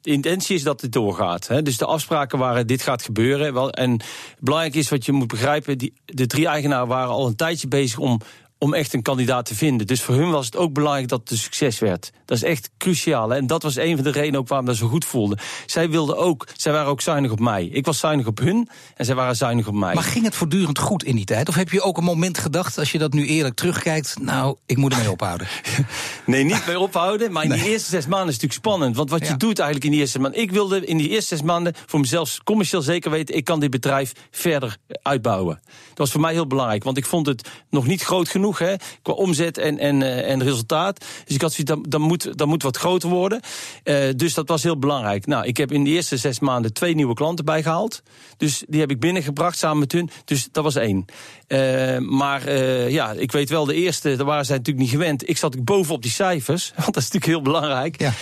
De 0.07 0.13
intentie 0.13 0.55
is 0.55 0.63
dat 0.63 0.81
het 0.81 0.91
doorgaat. 0.91 1.47
Hè. 1.47 1.61
Dus 1.61 1.77
de 1.77 1.85
afspraken 1.85 2.39
waren: 2.39 2.67
dit 2.67 2.81
gaat 2.81 3.01
gebeuren. 3.01 3.53
Wel, 3.53 3.71
en 3.71 4.01
belangrijk 4.39 4.75
is 4.75 4.89
wat 4.89 5.05
je 5.05 5.11
moet 5.11 5.27
begrijpen: 5.27 5.77
die, 5.77 5.93
de 6.05 6.27
drie 6.27 6.47
eigenaren 6.47 6.87
waren 6.87 7.09
al 7.09 7.27
een 7.27 7.35
tijdje 7.35 7.67
bezig 7.67 7.99
om 7.99 8.19
om 8.57 8.73
echt 8.73 8.93
een 8.93 9.01
kandidaat 9.01 9.45
te 9.45 9.55
vinden. 9.55 9.87
Dus 9.87 10.01
voor 10.01 10.15
hun 10.15 10.31
was 10.31 10.45
het 10.45 10.55
ook 10.55 10.73
belangrijk 10.73 11.07
dat 11.07 11.19
het 11.19 11.31
een 11.31 11.37
succes 11.37 11.79
werd. 11.79 12.11
Dat 12.25 12.37
is 12.37 12.43
echt 12.43 12.69
cruciaal. 12.77 13.29
Hè? 13.29 13.37
En 13.37 13.47
dat 13.47 13.63
was 13.63 13.75
een 13.75 13.95
van 13.95 14.03
de 14.03 14.11
redenen 14.11 14.39
ook 14.39 14.47
waarom 14.47 14.67
dat 14.67 14.75
zo 14.75 14.87
goed 14.87 15.05
voelde. 15.05 15.37
Zij 15.65 15.89
wilden 15.89 16.17
ook, 16.17 16.47
zij 16.55 16.71
waren 16.71 16.87
ook 16.87 17.01
zuinig 17.01 17.31
op 17.31 17.39
mij. 17.39 17.65
Ik 17.65 17.85
was 17.85 17.99
zuinig 17.99 18.27
op 18.27 18.39
hun 18.39 18.69
en 18.95 19.05
zij 19.05 19.15
waren 19.15 19.35
zuinig 19.35 19.67
op 19.67 19.73
mij. 19.73 19.93
Maar 19.93 20.03
ging 20.03 20.25
het 20.25 20.35
voortdurend 20.35 20.79
goed 20.79 21.03
in 21.03 21.15
die 21.15 21.25
tijd? 21.25 21.49
Of 21.49 21.55
heb 21.55 21.69
je 21.69 21.81
ook 21.81 21.97
een 21.97 22.03
moment 22.03 22.37
gedacht, 22.37 22.77
als 22.77 22.91
je 22.91 22.97
dat 22.97 23.13
nu 23.13 23.25
eerlijk 23.25 23.55
terugkijkt, 23.55 24.15
nou, 24.21 24.55
ik 24.65 24.77
moet 24.77 24.93
ermee 24.93 25.11
ophouden? 25.11 25.47
nee, 26.25 26.43
niet 26.43 26.65
mee 26.67 26.79
ophouden. 26.79 27.31
Maar 27.31 27.43
in 27.43 27.49
die 27.49 27.69
eerste 27.69 27.89
zes 27.89 28.05
maanden 28.07 28.27
is 28.27 28.33
het 28.33 28.41
natuurlijk 28.41 28.53
spannend. 28.53 28.95
Want 28.95 29.09
wat 29.09 29.27
je 29.27 29.37
doet 29.37 29.59
eigenlijk 29.59 29.85
in 29.85 29.91
die 29.91 29.99
eerste 29.99 30.19
maanden. 30.19 30.41
Ik 30.41 30.51
wilde 30.51 30.85
in 30.85 30.97
die 30.97 31.09
eerste 31.09 31.35
zes 31.35 31.45
maanden 31.45 31.73
voor 31.85 31.99
mezelf 31.99 32.37
commercieel 32.43 32.81
zeker 32.81 33.11
weten, 33.11 33.35
ik 33.35 33.43
kan 33.43 33.59
dit 33.59 33.69
bedrijf 33.69 34.11
verder 34.31 34.77
uitbouwen. 35.01 35.59
Dat 35.87 35.97
was 35.97 36.11
voor 36.11 36.21
mij 36.21 36.33
heel 36.33 36.47
belangrijk. 36.47 36.83
Want 36.83 36.97
ik 36.97 37.05
vond 37.05 37.27
het 37.27 37.49
nog 37.69 37.87
niet 37.87 38.01
groot 38.01 38.29
genoeg 38.29 38.46
hè, 38.55 38.75
qua 39.01 39.13
omzet 39.13 39.57
en, 39.57 39.79
en, 39.79 40.01
uh, 40.01 40.29
en 40.29 40.43
resultaat. 40.43 41.05
Dus 41.25 41.35
ik 41.35 41.41
had 41.41 41.53
zoiets, 41.53 41.73
dat, 41.73 41.91
dat, 41.91 41.99
moet, 41.99 42.37
dat 42.37 42.47
moet 42.47 42.63
wat 42.63 42.77
groter 42.77 43.09
worden. 43.09 43.41
Uh, 43.83 44.09
dus 44.15 44.33
dat 44.33 44.47
was 44.47 44.63
heel 44.63 44.79
belangrijk. 44.79 45.25
Nou, 45.25 45.45
ik 45.45 45.57
heb 45.57 45.71
in 45.71 45.83
de 45.83 45.89
eerste 45.89 46.17
zes 46.17 46.39
maanden 46.39 46.73
twee 46.73 46.95
nieuwe 46.95 47.13
klanten 47.13 47.45
bijgehaald. 47.45 48.03
Dus 48.37 48.63
die 48.67 48.79
heb 48.79 48.91
ik 48.91 48.99
binnengebracht 48.99 49.57
samen 49.57 49.79
met 49.79 49.91
hun. 49.91 50.09
Dus 50.25 50.47
dat 50.51 50.63
was 50.63 50.75
één. 50.75 51.05
Uh, 51.47 51.97
maar 51.97 52.51
ja, 52.89 53.11
ik 53.11 53.31
weet 53.31 53.49
wel, 53.49 53.65
de 53.65 53.73
eerste, 53.73 54.15
daar 54.15 54.25
waren 54.25 54.45
zij 54.45 54.57
natuurlijk 54.57 54.85
niet 54.85 54.95
gewend. 54.95 55.29
Ik 55.29 55.37
zat 55.37 55.63
bovenop 55.63 56.01
die 56.01 56.11
cijfers, 56.11 56.71
want 56.75 56.93
dat 56.93 57.03
is 57.03 57.11
natuurlijk 57.11 57.25
heel 57.25 57.41
belangrijk. 57.41 58.01
Ja. 58.01 58.13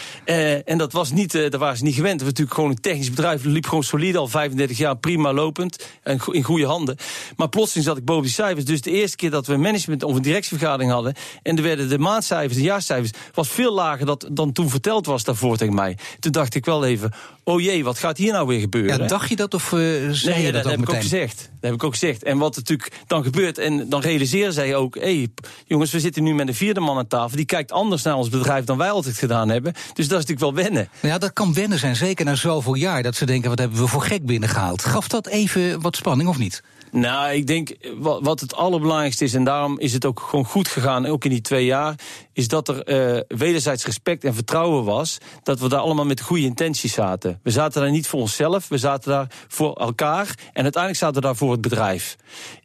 en 0.65 0.77
dat 0.77 0.91
was 0.91 1.11
niet, 1.11 1.31
daar 1.31 1.57
waren 1.57 1.77
ze 1.77 1.83
niet 1.83 1.95
gewend. 1.95 2.19
Was 2.19 2.29
natuurlijk 2.29 2.55
gewoon 2.55 2.69
een 2.69 2.81
technisch 2.81 3.09
bedrijf. 3.09 3.43
Liep 3.43 3.65
gewoon 3.67 3.83
solide, 3.83 4.17
al 4.17 4.27
35 4.27 4.77
jaar 4.77 4.97
prima 4.97 5.33
lopend. 5.33 5.87
En 6.03 6.19
in 6.31 6.43
goede 6.43 6.65
handen. 6.65 6.97
Maar 7.35 7.49
plotseling 7.49 7.85
zat 7.85 7.97
ik 7.97 8.05
boven 8.05 8.23
die 8.23 8.31
cijfers. 8.31 8.65
Dus 8.65 8.81
de 8.81 8.91
eerste 8.91 9.15
keer 9.15 9.29
dat 9.29 9.47
we 9.47 9.57
management 9.57 10.03
of 10.15 10.21
een 10.21 10.27
directievergadering 10.27 10.91
hadden. 10.91 11.13
En 11.41 11.57
er 11.57 11.63
werden 11.63 11.89
de 11.89 11.99
maandcijfers, 11.99 12.55
de 12.55 12.63
jaarcijfers, 12.63 13.11
was 13.33 13.49
veel 13.49 13.73
lager 13.73 14.05
dat, 14.05 14.27
dan 14.31 14.51
toen 14.51 14.69
verteld 14.69 15.05
was 15.05 15.23
daarvoor 15.23 15.57
tegen 15.57 15.73
mij. 15.73 15.97
Toen 16.19 16.31
dacht 16.31 16.55
ik 16.55 16.65
wel 16.65 16.85
even, 16.85 17.13
oh 17.43 17.61
jee, 17.61 17.83
wat 17.83 17.99
gaat 17.99 18.17
hier 18.17 18.33
nou 18.33 18.47
weer 18.47 18.59
gebeuren? 18.59 19.01
Ja, 19.01 19.07
dacht 19.07 19.29
je 19.29 19.35
dat 19.35 19.53
of 19.53 19.71
uh, 19.71 19.79
zei 20.11 20.35
nee, 20.35 20.45
je 20.45 20.51
dat, 20.51 20.63
dat, 20.63 20.71
heb 20.71 20.81
ik 20.81 20.89
ook 20.89 21.01
gezegd. 21.01 21.37
Dat 21.37 21.49
heb 21.59 21.73
ik 21.73 21.83
ook 21.83 21.91
gezegd. 21.91 22.23
En 22.23 22.37
wat 22.37 22.55
natuurlijk 22.55 22.91
dan 23.07 23.23
gebeurt, 23.23 23.57
en 23.57 23.89
dan 23.89 24.01
realiseren 24.01 24.53
zij 24.53 24.75
ook, 24.75 24.95
hé, 24.95 25.01
hey, 25.01 25.27
jongens, 25.65 25.91
we 25.91 25.99
zitten 25.99 26.23
nu 26.23 26.33
met 26.33 26.47
een 26.47 26.55
vierde 26.55 26.79
man 26.79 26.97
aan 26.97 27.07
tafel. 27.07 27.37
Die 27.37 27.45
kijkt 27.45 27.71
anders 27.71 28.03
naar 28.03 28.15
ons 28.15 28.29
bedrijf 28.29 28.65
dan 28.65 28.77
wij 28.77 28.89
altijd 28.89 29.17
gedaan 29.17 29.49
hebben. 29.49 29.73
Dus 29.73 30.07
dat 30.07 30.19
is 30.19 30.25
natuurlijk 30.25 30.39
wel 30.39 30.63
wennen. 30.63 30.89
Ja, 31.01 31.17
dat 31.17 31.33
kan 31.33 31.53
wennen 31.53 31.79
zijn, 31.79 31.95
zeker 31.95 32.25
na 32.25 32.35
zoveel 32.35 32.75
jaar. 32.75 33.03
Dat 33.03 33.15
ze 33.15 33.25
denken, 33.25 33.49
wat 33.49 33.59
hebben 33.59 33.79
we 33.79 33.87
voor 33.87 34.01
gek 34.01 34.25
binnengehaald? 34.25 34.85
Gaf 34.85 35.07
dat 35.07 35.27
even 35.27 35.81
wat 35.81 35.95
spanning 35.95 36.29
of 36.29 36.37
niet? 36.37 36.63
Nou, 36.91 37.33
ik 37.33 37.47
denk 37.47 37.75
wat 38.21 38.39
het 38.39 38.55
allerbelangrijkste 38.55 39.23
is, 39.23 39.33
en 39.33 39.43
daarom 39.43 39.79
is 39.79 39.93
het 39.93 40.04
ook 40.05 40.19
gewoon 40.19 40.45
goed 40.45 40.67
gegaan, 40.67 41.05
ook 41.05 41.23
in 41.23 41.29
die 41.29 41.41
twee 41.41 41.65
jaar, 41.65 41.95
is 42.33 42.47
dat 42.47 42.67
er 42.67 43.15
uh, 43.15 43.21
wederzijds 43.27 43.85
respect 43.85 44.23
en 44.23 44.33
vertrouwen 44.33 44.83
was. 44.83 45.17
Dat 45.43 45.59
we 45.59 45.69
daar 45.69 45.79
allemaal 45.79 46.05
met 46.05 46.21
goede 46.21 46.43
intenties 46.43 46.93
zaten. 46.93 47.39
We 47.43 47.51
zaten 47.51 47.81
daar 47.81 47.91
niet 47.91 48.07
voor 48.07 48.19
onszelf, 48.19 48.67
we 48.67 48.77
zaten 48.77 49.11
daar 49.11 49.27
voor 49.47 49.73
elkaar. 49.73 50.35
En 50.53 50.63
uiteindelijk 50.63 51.03
zaten 51.03 51.15
we 51.15 51.27
daar 51.27 51.35
voor 51.35 51.51
het 51.51 51.61
bedrijf. 51.61 52.15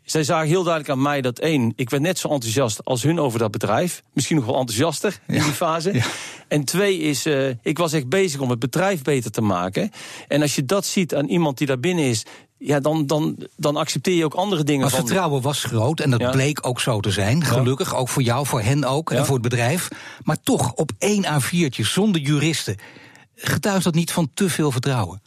Zij 0.04 0.24
zagen 0.24 0.48
heel 0.48 0.62
duidelijk 0.62 0.92
aan 0.92 1.02
mij 1.02 1.20
dat 1.20 1.38
één, 1.38 1.72
ik 1.76 1.90
werd 1.90 2.02
net 2.02 2.18
zo 2.18 2.28
enthousiast 2.28 2.84
als 2.84 3.02
hun 3.02 3.20
over 3.20 3.38
dat 3.38 3.50
bedrijf. 3.50 4.02
Misschien 4.12 4.36
nog 4.36 4.44
wel 4.44 4.58
enthousiaster 4.58 5.20
in 5.26 5.42
die 5.42 5.52
fase. 5.52 5.92
Ja. 5.92 6.04
En 6.48 6.64
twee 6.64 6.98
is, 6.98 7.26
uh, 7.26 7.48
ik 7.62 7.78
was 7.78 7.92
echt 7.92 8.08
bezig 8.08 8.40
om 8.40 8.50
het 8.50 8.58
bedrijf 8.58 9.02
beter 9.02 9.30
te 9.30 9.40
maken. 9.40 9.90
En 10.28 10.42
als 10.42 10.54
je 10.54 10.64
dat 10.64 10.86
ziet 10.86 11.14
aan 11.14 11.28
iemand 11.28 11.58
die 11.58 11.66
daar 11.66 11.80
binnen 11.80 12.04
is, 12.04 12.24
ja, 12.62 12.80
dan, 12.80 13.06
dan, 13.06 13.36
dan 13.56 13.76
accepteer 13.76 14.14
je 14.14 14.24
ook 14.24 14.34
andere 14.34 14.64
dingen. 14.64 14.80
Maar 14.80 14.90
vertrouwen 14.90 15.42
was 15.42 15.64
groot 15.64 16.00
en 16.00 16.10
dat 16.10 16.20
ja. 16.20 16.30
bleek 16.30 16.66
ook 16.66 16.80
zo 16.80 17.00
te 17.00 17.10
zijn. 17.10 17.44
Gelukkig, 17.44 17.94
ook 17.94 18.08
voor 18.08 18.22
jou, 18.22 18.46
voor 18.46 18.60
hen 18.60 18.84
ook 18.84 19.10
ja. 19.10 19.16
en 19.16 19.24
voor 19.24 19.34
het 19.34 19.42
bedrijf. 19.42 19.88
Maar 20.22 20.36
toch, 20.42 20.72
op 20.72 20.90
één 20.98 21.24
A4'tje, 21.24 21.82
zonder 21.82 22.20
juristen, 22.20 22.76
getuigt 23.34 23.84
dat 23.84 23.94
niet 23.94 24.12
van 24.12 24.30
te 24.34 24.48
veel 24.48 24.70
vertrouwen? 24.70 25.22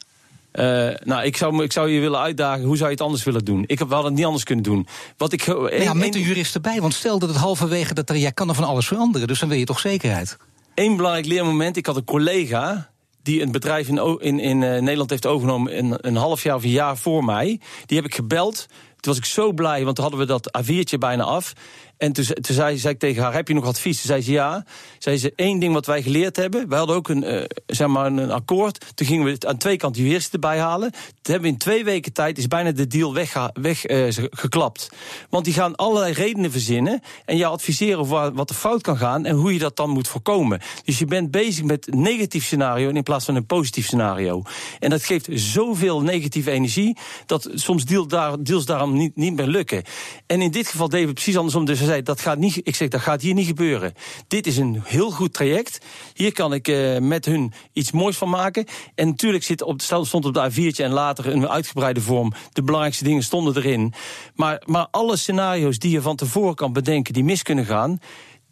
Uh, 0.52 0.90
nou, 1.04 1.24
ik 1.24 1.36
zou, 1.36 1.62
ik 1.62 1.72
zou 1.72 1.90
je 1.90 2.00
willen 2.00 2.20
uitdagen, 2.20 2.64
hoe 2.64 2.76
zou 2.76 2.88
je 2.88 2.94
het 2.94 3.04
anders 3.04 3.24
willen 3.24 3.44
doen? 3.44 3.64
Ik, 3.66 3.78
we 3.78 3.84
hadden 3.84 4.04
het 4.04 4.14
niet 4.14 4.24
anders 4.24 4.44
kunnen 4.44 4.64
doen. 4.64 4.86
Wat 5.16 5.32
ik, 5.32 5.42
ja, 5.70 5.92
met 5.92 6.14
een 6.14 6.20
jurist 6.20 6.54
erbij, 6.54 6.80
want 6.80 6.94
stel 6.94 7.18
dat 7.18 7.28
het 7.28 7.38
halverwege 7.38 7.94
dat 7.94 8.10
er, 8.10 8.16
jij 8.16 8.32
kan 8.32 8.48
er 8.48 8.54
van 8.54 8.64
alles 8.64 8.86
veranderen, 8.86 9.28
dus 9.28 9.38
dan 9.38 9.48
wil 9.48 9.58
je 9.58 9.64
toch 9.64 9.80
zekerheid? 9.80 10.36
Eén 10.74 10.96
belangrijk 10.96 11.26
leermoment, 11.26 11.76
ik 11.76 11.86
had 11.86 11.96
een 11.96 12.04
collega, 12.04 12.90
die 13.24 13.42
een 13.42 13.52
bedrijf 13.52 13.88
in, 13.88 14.20
in, 14.20 14.40
in 14.40 14.62
uh, 14.62 14.80
Nederland 14.80 15.10
heeft 15.10 15.26
overgenomen 15.26 15.78
een, 15.78 15.96
een 16.00 16.16
half 16.16 16.42
jaar 16.42 16.54
of 16.56 16.62
een 16.62 16.70
jaar 16.70 16.96
voor 16.96 17.24
mij. 17.24 17.60
Die 17.86 17.96
heb 17.96 18.06
ik 18.06 18.14
gebeld. 18.14 18.66
Toen 18.68 19.12
was 19.12 19.16
ik 19.16 19.24
zo 19.24 19.52
blij, 19.52 19.84
want 19.84 19.96
toen 19.96 20.04
hadden 20.04 20.26
we 20.26 20.26
dat 20.26 20.62
A4'tje 20.62 20.98
bijna 20.98 21.22
af. 21.22 21.52
En 21.96 22.12
toen, 22.12 22.24
zei, 22.40 22.78
zei, 22.78 22.94
ik 22.94 23.00
tegen 23.00 23.22
haar, 23.22 23.32
heb 23.32 23.48
je 23.48 23.54
nog 23.54 23.66
advies? 23.66 23.96
Toen 23.96 24.06
zei 24.06 24.22
ze 24.22 24.32
ja. 24.32 24.64
Zei 24.98 25.16
ze, 25.16 25.32
één 25.36 25.58
ding 25.58 25.72
wat 25.72 25.86
wij 25.86 26.02
geleerd 26.02 26.36
hebben. 26.36 26.68
Wij 26.68 26.78
hadden 26.78 26.96
ook 26.96 27.08
een, 27.08 27.34
uh, 27.34 27.44
zeg 27.66 27.88
maar 27.88 28.06
een 28.06 28.30
akkoord. 28.30 28.86
Toen 28.94 29.06
gingen 29.06 29.24
we 29.24 29.30
het 29.30 29.46
aan 29.46 29.56
twee 29.56 29.76
kanten 29.76 30.02
juristen 30.02 30.32
erbij 30.32 30.58
halen. 30.58 30.90
Toen 30.90 31.32
hebben 31.32 31.42
we 31.42 31.48
in 31.48 31.58
twee 31.58 31.84
weken 31.84 32.12
tijd 32.12 32.38
is 32.38 32.48
bijna 32.48 32.72
de 32.72 32.86
deal 32.86 33.14
weggeklapt. 33.14 33.58
Weg, 33.60 33.84
uh. 33.84 35.28
Want 35.30 35.44
die 35.44 35.54
gaan 35.54 35.76
allerlei 35.76 36.12
redenen 36.12 36.50
verzinnen. 36.50 37.00
En 37.24 37.36
jou 37.36 37.52
adviseren 37.52 37.98
over 37.98 38.34
wat 38.34 38.50
er 38.50 38.56
fout 38.56 38.82
kan 38.82 38.96
gaan. 38.96 39.24
En 39.24 39.36
hoe 39.36 39.52
je 39.52 39.58
dat 39.58 39.76
dan 39.76 39.90
moet 39.90 40.08
voorkomen. 40.08 40.60
Dus 40.84 40.98
je 40.98 41.04
bent 41.04 41.30
bezig 41.30 41.64
met 41.64 41.92
een 41.92 42.02
negatief 42.02 42.44
scenario 42.44 42.88
in 42.88 43.02
plaats 43.02 43.24
van 43.24 43.34
een 43.34 43.46
positief 43.46 43.86
scenario. 43.86 44.42
En 44.78 44.90
dat 44.90 45.04
geeft 45.04 45.28
zoveel 45.30 46.02
negatieve 46.02 46.50
energie. 46.50 46.98
Dat 47.26 47.50
soms 47.54 47.84
deal 47.84 48.06
daar, 48.06 48.42
deals 48.42 48.64
daarom 48.64 48.96
niet, 48.96 49.16
niet 49.16 49.36
meer 49.36 49.46
lukken. 49.46 49.82
En 50.26 50.40
in 50.40 50.50
dit 50.50 50.68
geval 50.68 50.88
deden 50.88 51.06
we 51.06 51.12
precies 51.12 51.36
andersom. 51.36 51.64
Dus 51.64 51.80
dat 52.02 52.20
gaat 52.20 52.38
niet, 52.38 52.60
ik 52.62 52.76
zeg, 52.76 52.88
dat 52.88 53.00
gaat 53.00 53.22
hier 53.22 53.34
niet 53.34 53.46
gebeuren. 53.46 53.94
Dit 54.28 54.46
is 54.46 54.56
een 54.56 54.80
heel 54.84 55.10
goed 55.10 55.32
traject. 55.32 55.78
Hier 56.14 56.32
kan 56.32 56.52
ik 56.52 56.68
uh, 56.68 56.98
met 56.98 57.24
hun 57.24 57.52
iets 57.72 57.92
moois 57.92 58.16
van 58.16 58.28
maken. 58.28 58.66
En 58.94 59.08
natuurlijk 59.08 59.44
zit 59.44 59.62
op, 59.62 59.80
stond 59.80 60.24
op 60.24 60.34
de 60.34 60.50
A4'tje 60.50 60.84
en 60.84 60.92
later 60.92 61.26
een 61.26 61.48
uitgebreide 61.48 62.00
vorm. 62.00 62.32
De 62.52 62.62
belangrijkste 62.62 63.04
dingen 63.04 63.22
stonden 63.22 63.56
erin. 63.56 63.92
Maar, 64.34 64.62
maar 64.66 64.86
alle 64.90 65.16
scenario's 65.16 65.78
die 65.78 65.90
je 65.90 66.00
van 66.00 66.16
tevoren 66.16 66.54
kan 66.54 66.72
bedenken, 66.72 67.12
die 67.12 67.24
mis 67.24 67.42
kunnen 67.42 67.66
gaan 67.66 68.00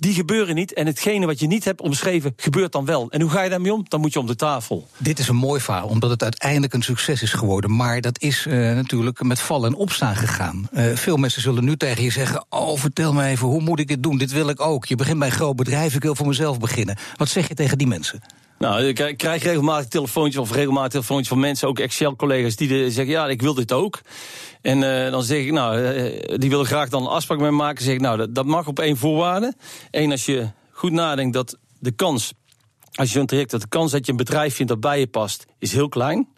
die 0.03 0.15
gebeuren 0.15 0.55
niet. 0.55 0.73
En 0.73 0.87
hetgene 0.87 1.27
wat 1.27 1.41
je 1.41 1.47
niet 1.47 1.65
hebt 1.65 1.81
omschreven, 1.81 2.33
gebeurt 2.37 2.73
dan 2.73 2.85
wel. 2.85 3.11
En 3.11 3.21
hoe 3.21 3.31
ga 3.31 3.43
je 3.43 3.51
daarmee 3.51 3.73
om? 3.73 3.85
Dan 3.89 4.01
moet 4.01 4.13
je 4.13 4.19
om 4.19 4.27
de 4.27 4.37
tafel. 4.37 4.89
Dit 4.97 5.19
is 5.19 5.29
een 5.29 5.37
mooi 5.37 5.61
verhaal, 5.61 5.89
omdat 5.89 6.11
het 6.11 6.23
uiteindelijk 6.23 6.73
een 6.73 6.83
succes 6.83 7.23
is 7.23 7.33
geworden. 7.33 7.77
Maar 7.77 8.01
dat 8.01 8.21
is 8.21 8.47
uh, 8.47 8.55
natuurlijk 8.55 9.23
met 9.23 9.41
vallen 9.41 9.71
en 9.71 9.77
opstaan 9.77 10.17
gegaan. 10.17 10.69
Uh, 10.73 10.97
veel 10.97 11.17
mensen 11.17 11.43
zullen 11.43 11.65
nu 11.65 11.77
tegen 11.77 12.03
je 12.05 12.11
zeggen: 12.11 12.45
Oh, 12.49 12.79
vertel 12.79 13.13
me 13.13 13.25
even, 13.25 13.47
hoe 13.47 13.61
moet 13.61 13.79
ik 13.79 13.89
dit 13.89 14.03
doen? 14.03 14.19
Dit 14.19 14.33
wil 14.33 14.49
ik 14.49 14.61
ook. 14.61 14.85
Je 14.85 14.97
begint 14.97 15.19
bij 15.19 15.29
een 15.29 15.35
groot 15.35 15.57
bedrijf, 15.57 15.95
ik 15.95 16.03
wil 16.03 16.15
voor 16.15 16.27
mezelf 16.27 16.59
beginnen. 16.59 16.97
Wat 17.17 17.29
zeg 17.29 17.49
je 17.49 17.55
tegen 17.55 17.79
die 17.79 17.87
mensen? 17.87 18.21
Nou, 18.63 18.85
ik 18.85 19.17
krijg 19.17 19.43
regelmatig 19.43 19.89
telefoontjes 19.89 20.43
of 20.43 20.53
regelmatig 20.53 20.91
telefoontjes 20.91 21.29
van 21.29 21.39
mensen, 21.39 21.69
ook 21.69 21.79
Excel-collega's, 21.79 22.57
die 22.57 22.91
zeggen: 22.91 23.15
Ja, 23.15 23.29
ik 23.29 23.43
wil 23.43 23.55
dit 23.55 23.73
ook. 23.73 24.01
En 24.61 24.83
uh, 24.83 25.11
dan 25.11 25.23
zeg 25.23 25.39
ik, 25.39 25.53
nou, 25.53 25.79
uh, 25.79 26.39
die 26.39 26.51
willen 26.51 26.67
graag 26.67 26.89
dan 26.89 27.03
een 27.03 27.09
afspraak 27.09 27.39
mee 27.39 27.51
maken. 27.51 27.85
Zeg 27.85 27.95
ik, 27.95 28.01
nou, 28.01 28.17
dat, 28.17 28.35
dat 28.35 28.47
mag 28.47 28.67
op 28.67 28.79
één 28.79 28.97
voorwaarde. 28.97 29.55
Eén, 29.91 30.11
als 30.11 30.27
je 30.27 30.49
goed 30.71 30.93
nadenkt 30.93 31.33
dat 31.33 31.59
de 31.79 31.91
kans, 31.91 32.33
als 32.93 33.13
je 33.13 33.19
zo'n 33.19 33.27
traject, 33.27 33.51
dat 33.51 33.61
de 33.61 33.69
kans 33.69 33.93
dat 33.93 34.07
je 34.07 34.11
een 34.11 34.19
bedrijf 34.19 34.55
vindt 34.55 34.73
dat 34.73 34.81
bij 34.81 34.99
je 34.99 35.07
past, 35.07 35.47
is 35.59 35.73
heel 35.73 35.89
klein. 35.89 36.29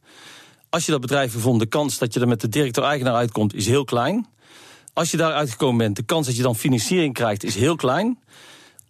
Als 0.70 0.86
je 0.86 0.92
dat 0.92 1.00
bedrijf 1.00 1.32
gevonden, 1.32 1.60
de 1.60 1.76
kans 1.76 1.98
dat 1.98 2.14
je 2.14 2.20
er 2.20 2.28
met 2.28 2.40
de 2.40 2.48
directeur-eigenaar 2.48 3.14
uitkomt, 3.14 3.54
is 3.54 3.66
heel 3.66 3.84
klein. 3.84 4.26
Als 4.92 5.10
je 5.10 5.16
daar 5.16 5.32
uitgekomen 5.32 5.78
bent, 5.78 5.96
de 5.96 6.02
kans 6.02 6.26
dat 6.26 6.36
je 6.36 6.42
dan 6.42 6.56
financiering 6.56 7.14
krijgt, 7.14 7.44
is 7.44 7.54
heel 7.54 7.76
klein. 7.76 8.18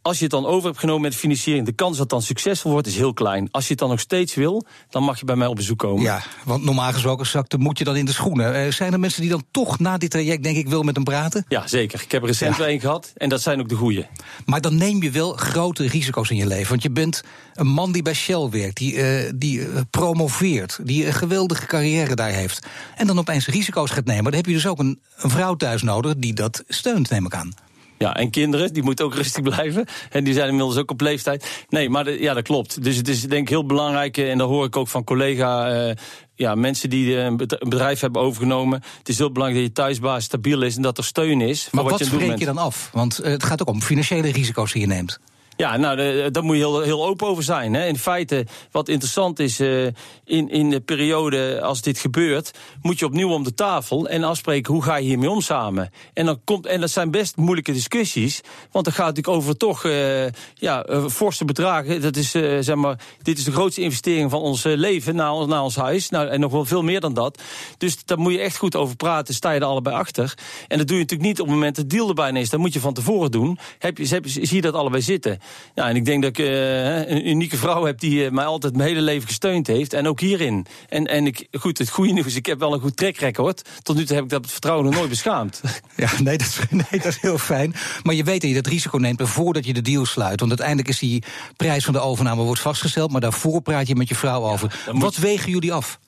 Als 0.07 0.17
je 0.17 0.23
het 0.23 0.33
dan 0.33 0.47
over 0.47 0.69
hebt 0.69 0.79
genomen 0.79 1.03
met 1.03 1.15
financiering, 1.15 1.67
de 1.67 1.73
kans 1.73 1.91
dat 1.91 2.01
het 2.01 2.09
dan 2.09 2.23
succesvol 2.23 2.71
wordt, 2.71 2.87
is 2.87 2.97
heel 2.97 3.13
klein. 3.13 3.49
Als 3.51 3.65
je 3.65 3.71
het 3.71 3.79
dan 3.79 3.89
nog 3.89 4.01
steeds 4.01 4.35
wil, 4.35 4.65
dan 4.89 5.03
mag 5.03 5.19
je 5.19 5.25
bij 5.25 5.37
mij 5.37 5.47
op 5.47 5.57
bezoek 5.57 5.79
komen. 5.79 6.03
Ja, 6.03 6.23
want 6.45 6.65
normaal 6.65 6.93
gesproken 6.93 7.27
zakte 7.27 7.59
moet 7.59 7.79
je 7.79 7.85
dan 7.85 7.97
in 7.97 8.05
de 8.05 8.13
schoenen. 8.13 8.67
Uh, 8.67 8.73
zijn 8.73 8.93
er 8.93 9.01
mensen 9.01 9.21
die 9.21 9.31
dan 9.31 9.45
toch 9.51 9.79
na 9.79 9.99
dit 9.99 10.11
traject, 10.11 10.43
denk 10.43 10.57
ik, 10.57 10.69
wil 10.69 10.83
met 10.83 10.95
hem 10.95 11.05
praten? 11.05 11.45
Ja, 11.49 11.67
zeker. 11.67 12.03
Ik 12.03 12.13
heb 12.13 12.23
er 12.23 12.29
recent 12.29 12.57
ja. 12.57 12.69
een 12.69 12.81
gehad 12.81 13.13
en 13.17 13.29
dat 13.29 13.43
zijn 13.43 13.61
ook 13.61 13.69
de 13.69 13.75
goeie. 13.75 14.07
Maar 14.47 14.61
dan 14.61 14.77
neem 14.77 15.03
je 15.03 15.11
wel 15.11 15.33
grote 15.33 15.87
risico's 15.87 16.31
in 16.31 16.37
je 16.37 16.47
leven. 16.47 16.69
Want 16.69 16.83
je 16.83 16.91
bent 16.91 17.23
een 17.55 17.67
man 17.67 17.93
die 17.93 18.03
bij 18.03 18.15
Shell 18.15 18.49
werkt, 18.51 18.77
die, 18.77 18.95
uh, 18.95 19.31
die 19.35 19.59
uh, 19.59 19.81
promoveert, 19.91 20.79
die 20.83 21.07
een 21.07 21.13
geweldige 21.13 21.67
carrière 21.67 22.15
daar 22.15 22.31
heeft. 22.31 22.67
En 22.97 23.07
dan 23.07 23.19
opeens 23.19 23.47
risico's 23.47 23.91
gaat 23.91 24.05
nemen. 24.05 24.25
Dan 24.25 24.35
heb 24.35 24.47
je 24.47 24.53
dus 24.53 24.67
ook 24.67 24.79
een, 24.79 25.01
een 25.17 25.31
vrouw 25.31 25.55
thuis 25.55 25.83
nodig 25.83 26.15
die 26.17 26.33
dat 26.33 26.65
steunt, 26.69 27.11
neem 27.11 27.27
ik 27.27 27.35
aan. 27.35 27.64
Ja, 28.05 28.17
en 28.17 28.31
kinderen, 28.31 28.73
die 28.73 28.83
moeten 28.83 29.05
ook 29.05 29.15
rustig 29.23 29.43
blijven. 29.43 29.87
En 30.11 30.25
die 30.25 30.35
zijn 30.35 30.49
inmiddels 30.49 30.77
ook 30.77 30.91
op 30.91 31.01
leeftijd. 31.01 31.65
Nee, 31.69 31.91
maar 31.91 32.05
de, 32.05 32.21
ja, 32.21 32.35
dat 32.35 32.43
klopt. 32.43 32.83
Dus 32.83 32.97
het 32.97 33.09
is 33.09 33.23
denk 33.23 33.43
ik 33.43 33.49
heel 33.49 33.67
belangrijk, 33.67 34.17
en 34.17 34.39
dat 34.39 34.49
hoor 34.49 34.65
ik 34.65 34.77
ook 34.77 34.89
van 34.89 35.05
collega... 35.05 35.85
Uh, 35.87 35.93
ja, 36.37 36.55
mensen 36.55 36.91
die 36.91 37.17
een 37.17 37.37
bedrijf 37.37 38.01
hebben 38.01 38.23
overgenomen. 38.23 38.83
Het 38.99 39.09
is 39.09 39.19
heel 39.19 39.33
belangrijk 39.33 39.67
dat 39.67 39.77
je 39.77 39.83
thuisbaas 39.83 40.25
stabiel 40.25 40.63
is 40.63 40.77
en 40.77 40.83
dat 40.83 40.99
er 40.99 41.05
steun 41.05 41.41
is. 41.41 41.69
Maar 41.71 41.83
voor 41.83 41.91
wat, 41.91 42.01
wat 42.01 42.09
wat 42.09 42.19
je, 42.19 42.25
spreek 42.25 42.39
je 42.39 42.45
dan 42.45 42.59
af? 42.59 42.91
Want 42.93 43.21
uh, 43.21 43.27
het 43.27 43.45
gaat 43.45 43.61
ook 43.61 43.69
om 43.69 43.83
financiële 43.83 44.31
risico's 44.33 44.73
die 44.73 44.81
je 44.81 44.87
neemt. 44.87 45.21
Ja, 45.57 45.77
nou, 45.77 46.31
daar 46.31 46.45
moet 46.45 46.57
je 46.57 46.63
heel, 46.63 46.81
heel 46.81 47.07
open 47.07 47.27
over 47.27 47.43
zijn. 47.43 47.75
Hè. 47.75 47.87
In 47.87 47.99
feite, 47.99 48.47
wat 48.71 48.89
interessant 48.89 49.39
is, 49.39 49.61
uh, 49.61 49.87
in, 50.25 50.51
in 50.51 50.71
de 50.71 50.81
periode 50.81 51.61
als 51.63 51.83
dit 51.83 51.99
gebeurt, 51.99 52.51
moet 52.83 52.99
je 52.99 53.05
opnieuw 53.05 53.31
om 53.31 53.45
de 53.45 53.55
tafel 53.55 54.09
en 54.09 54.25
afspreken 54.25 54.73
hoe 54.73 54.83
ga 54.83 54.97
je 54.97 55.07
hiermee 55.07 55.31
om 55.31 55.41
samen. 55.41 55.91
En, 56.13 56.27
dan 56.27 56.41
komt, 56.45 56.67
en 56.67 56.81
dat 56.81 56.91
zijn 56.91 57.11
best 57.11 57.37
moeilijke 57.37 57.73
discussies, 57.73 58.41
want 58.71 58.85
dan 58.85 58.95
gaat 58.95 59.07
natuurlijk 59.07 59.37
over 59.37 59.57
toch 59.57 59.85
uh, 59.85 60.25
ja, 60.55 60.89
uh, 60.89 61.07
forse 61.07 61.45
bedragen. 61.45 62.01
Dat 62.01 62.17
is, 62.17 62.31
zeg 62.31 62.75
maar, 62.75 62.99
dit 63.23 63.39
is 63.39 63.45
de 63.45 63.53
grootste 63.53 63.81
investering 63.81 64.31
van 64.31 64.41
ons 64.41 64.63
leven 64.63 65.15
naar 65.15 65.33
ons, 65.33 65.53
ons 65.53 65.77
huis. 65.77 66.11
Nou, 66.11 66.29
en 66.29 66.41
nog 66.41 66.53
wel 66.53 66.65
veel 66.65 66.83
meer 66.83 67.01
dan 67.01 67.15
dat. 67.15 67.43
Dus 67.79 68.05
daar 68.05 68.19
moet 68.19 68.33
je 68.33 68.41
echt 68.41 68.57
goed 68.57 68.77
over 68.77 68.97
praten, 68.97 69.35
sta 69.35 69.51
je 69.51 69.61
er 69.61 69.67
allebei 69.67 69.97
achter. 69.97 70.35
En 70.69 70.79
dat 70.79 70.87
doe 70.87 70.97
je 70.97 71.03
natuurlijk 71.03 71.29
niet 71.29 71.41
op 71.41 71.47
het 71.47 71.55
moment 71.55 71.77
dat 71.77 71.91
de 71.91 71.97
deal 71.97 72.09
erbij 72.09 72.33
is. 72.33 72.51
Dat 72.51 72.61
moet 72.61 72.73
je 72.73 72.81
van 72.81 72.95
tevoren 72.95 73.31
doen. 73.31 73.59
Heb 73.79 73.99
je, 73.99 74.21
zie 74.25 74.55
je 74.55 74.61
dat 74.61 74.75
allebei 74.75 75.03
zitten. 75.03 75.39
Ja, 75.75 75.89
en 75.89 75.97
ik 75.97 76.05
denk 76.05 76.23
dat 76.23 76.39
ik 76.39 76.39
uh, 76.39 77.09
een 77.09 77.29
unieke 77.29 77.57
vrouw 77.57 77.85
heb 77.85 78.01
die 78.01 78.25
uh, 78.25 78.31
mij 78.31 78.45
altijd 78.45 78.77
mijn 78.77 78.89
hele 78.89 79.01
leven 79.01 79.29
gesteund 79.29 79.67
heeft. 79.67 79.93
En 79.93 80.09
ook 80.09 80.21
hierin. 80.21 80.67
En, 80.89 81.07
en 81.07 81.27
ik, 81.27 81.47
goed, 81.53 81.79
het 81.79 81.91
goede 81.91 82.13
nieuws, 82.13 82.35
ik 82.35 82.47
heb 82.47 82.59
wel 82.59 82.73
een 82.73 82.81
goed 82.81 82.97
trackrecord. 82.97 83.63
Tot 83.83 83.97
nu 83.97 84.05
toe 84.05 84.15
heb 84.15 84.25
ik 84.25 84.31
dat 84.31 84.51
vertrouwen 84.51 84.85
nog 84.85 84.95
nooit 84.95 85.09
beschaamd. 85.09 85.61
Ja, 85.97 86.11
nee 86.23 86.39
dat, 86.39 86.47
is, 86.47 86.59
nee, 86.91 87.01
dat 87.01 87.05
is 87.05 87.21
heel 87.21 87.39
fijn. 87.39 87.75
Maar 88.03 88.15
je 88.15 88.25
weet 88.25 88.41
dat 88.41 88.51
je 88.51 88.57
dat 88.57 88.67
risico 88.67 88.99
neemt 88.99 89.21
voordat 89.25 89.67
je 89.67 89.73
de 89.73 89.83
deal 89.83 90.07
sluit. 90.07 90.39
Want 90.41 90.51
uiteindelijk 90.51 90.89
is 90.89 90.99
die 90.99 91.23
prijs 91.57 91.85
van 91.85 91.93
de 91.93 92.01
overname 92.01 92.43
wordt 92.43 92.61
vastgesteld. 92.61 93.11
Maar 93.11 93.21
daarvoor 93.21 93.63
praat 93.63 93.87
je 93.87 93.95
met 93.95 94.09
je 94.09 94.15
vrouw 94.15 94.43
over. 94.43 94.81
Ja, 94.87 94.99
Wat 94.99 95.17
wegen 95.17 95.51
jullie 95.51 95.73
af? 95.73 95.99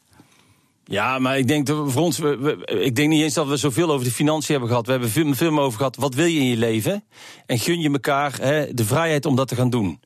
Ja, 0.88 1.18
maar 1.18 1.38
ik 1.38 1.48
denk 1.48 1.68
voor 1.68 2.02
ons, 2.02 2.18
we, 2.18 2.64
ik 2.66 2.96
denk 2.96 3.08
niet 3.08 3.22
eens 3.22 3.34
dat 3.34 3.46
we 3.46 3.56
zoveel 3.56 3.90
over 3.90 4.04
de 4.04 4.12
financiën 4.12 4.50
hebben 4.50 4.68
gehad. 4.68 4.86
We 4.86 4.92
hebben 4.92 5.10
veel, 5.10 5.34
veel 5.34 5.58
over 5.58 5.78
gehad. 5.78 5.96
Wat 5.96 6.14
wil 6.14 6.26
je 6.26 6.38
in 6.38 6.46
je 6.46 6.56
leven? 6.56 7.04
En 7.46 7.58
gun 7.58 7.80
je 7.80 7.90
elkaar 7.90 8.32
de 8.72 8.84
vrijheid 8.84 9.26
om 9.26 9.36
dat 9.36 9.48
te 9.48 9.54
gaan 9.54 9.70
doen. 9.70 10.00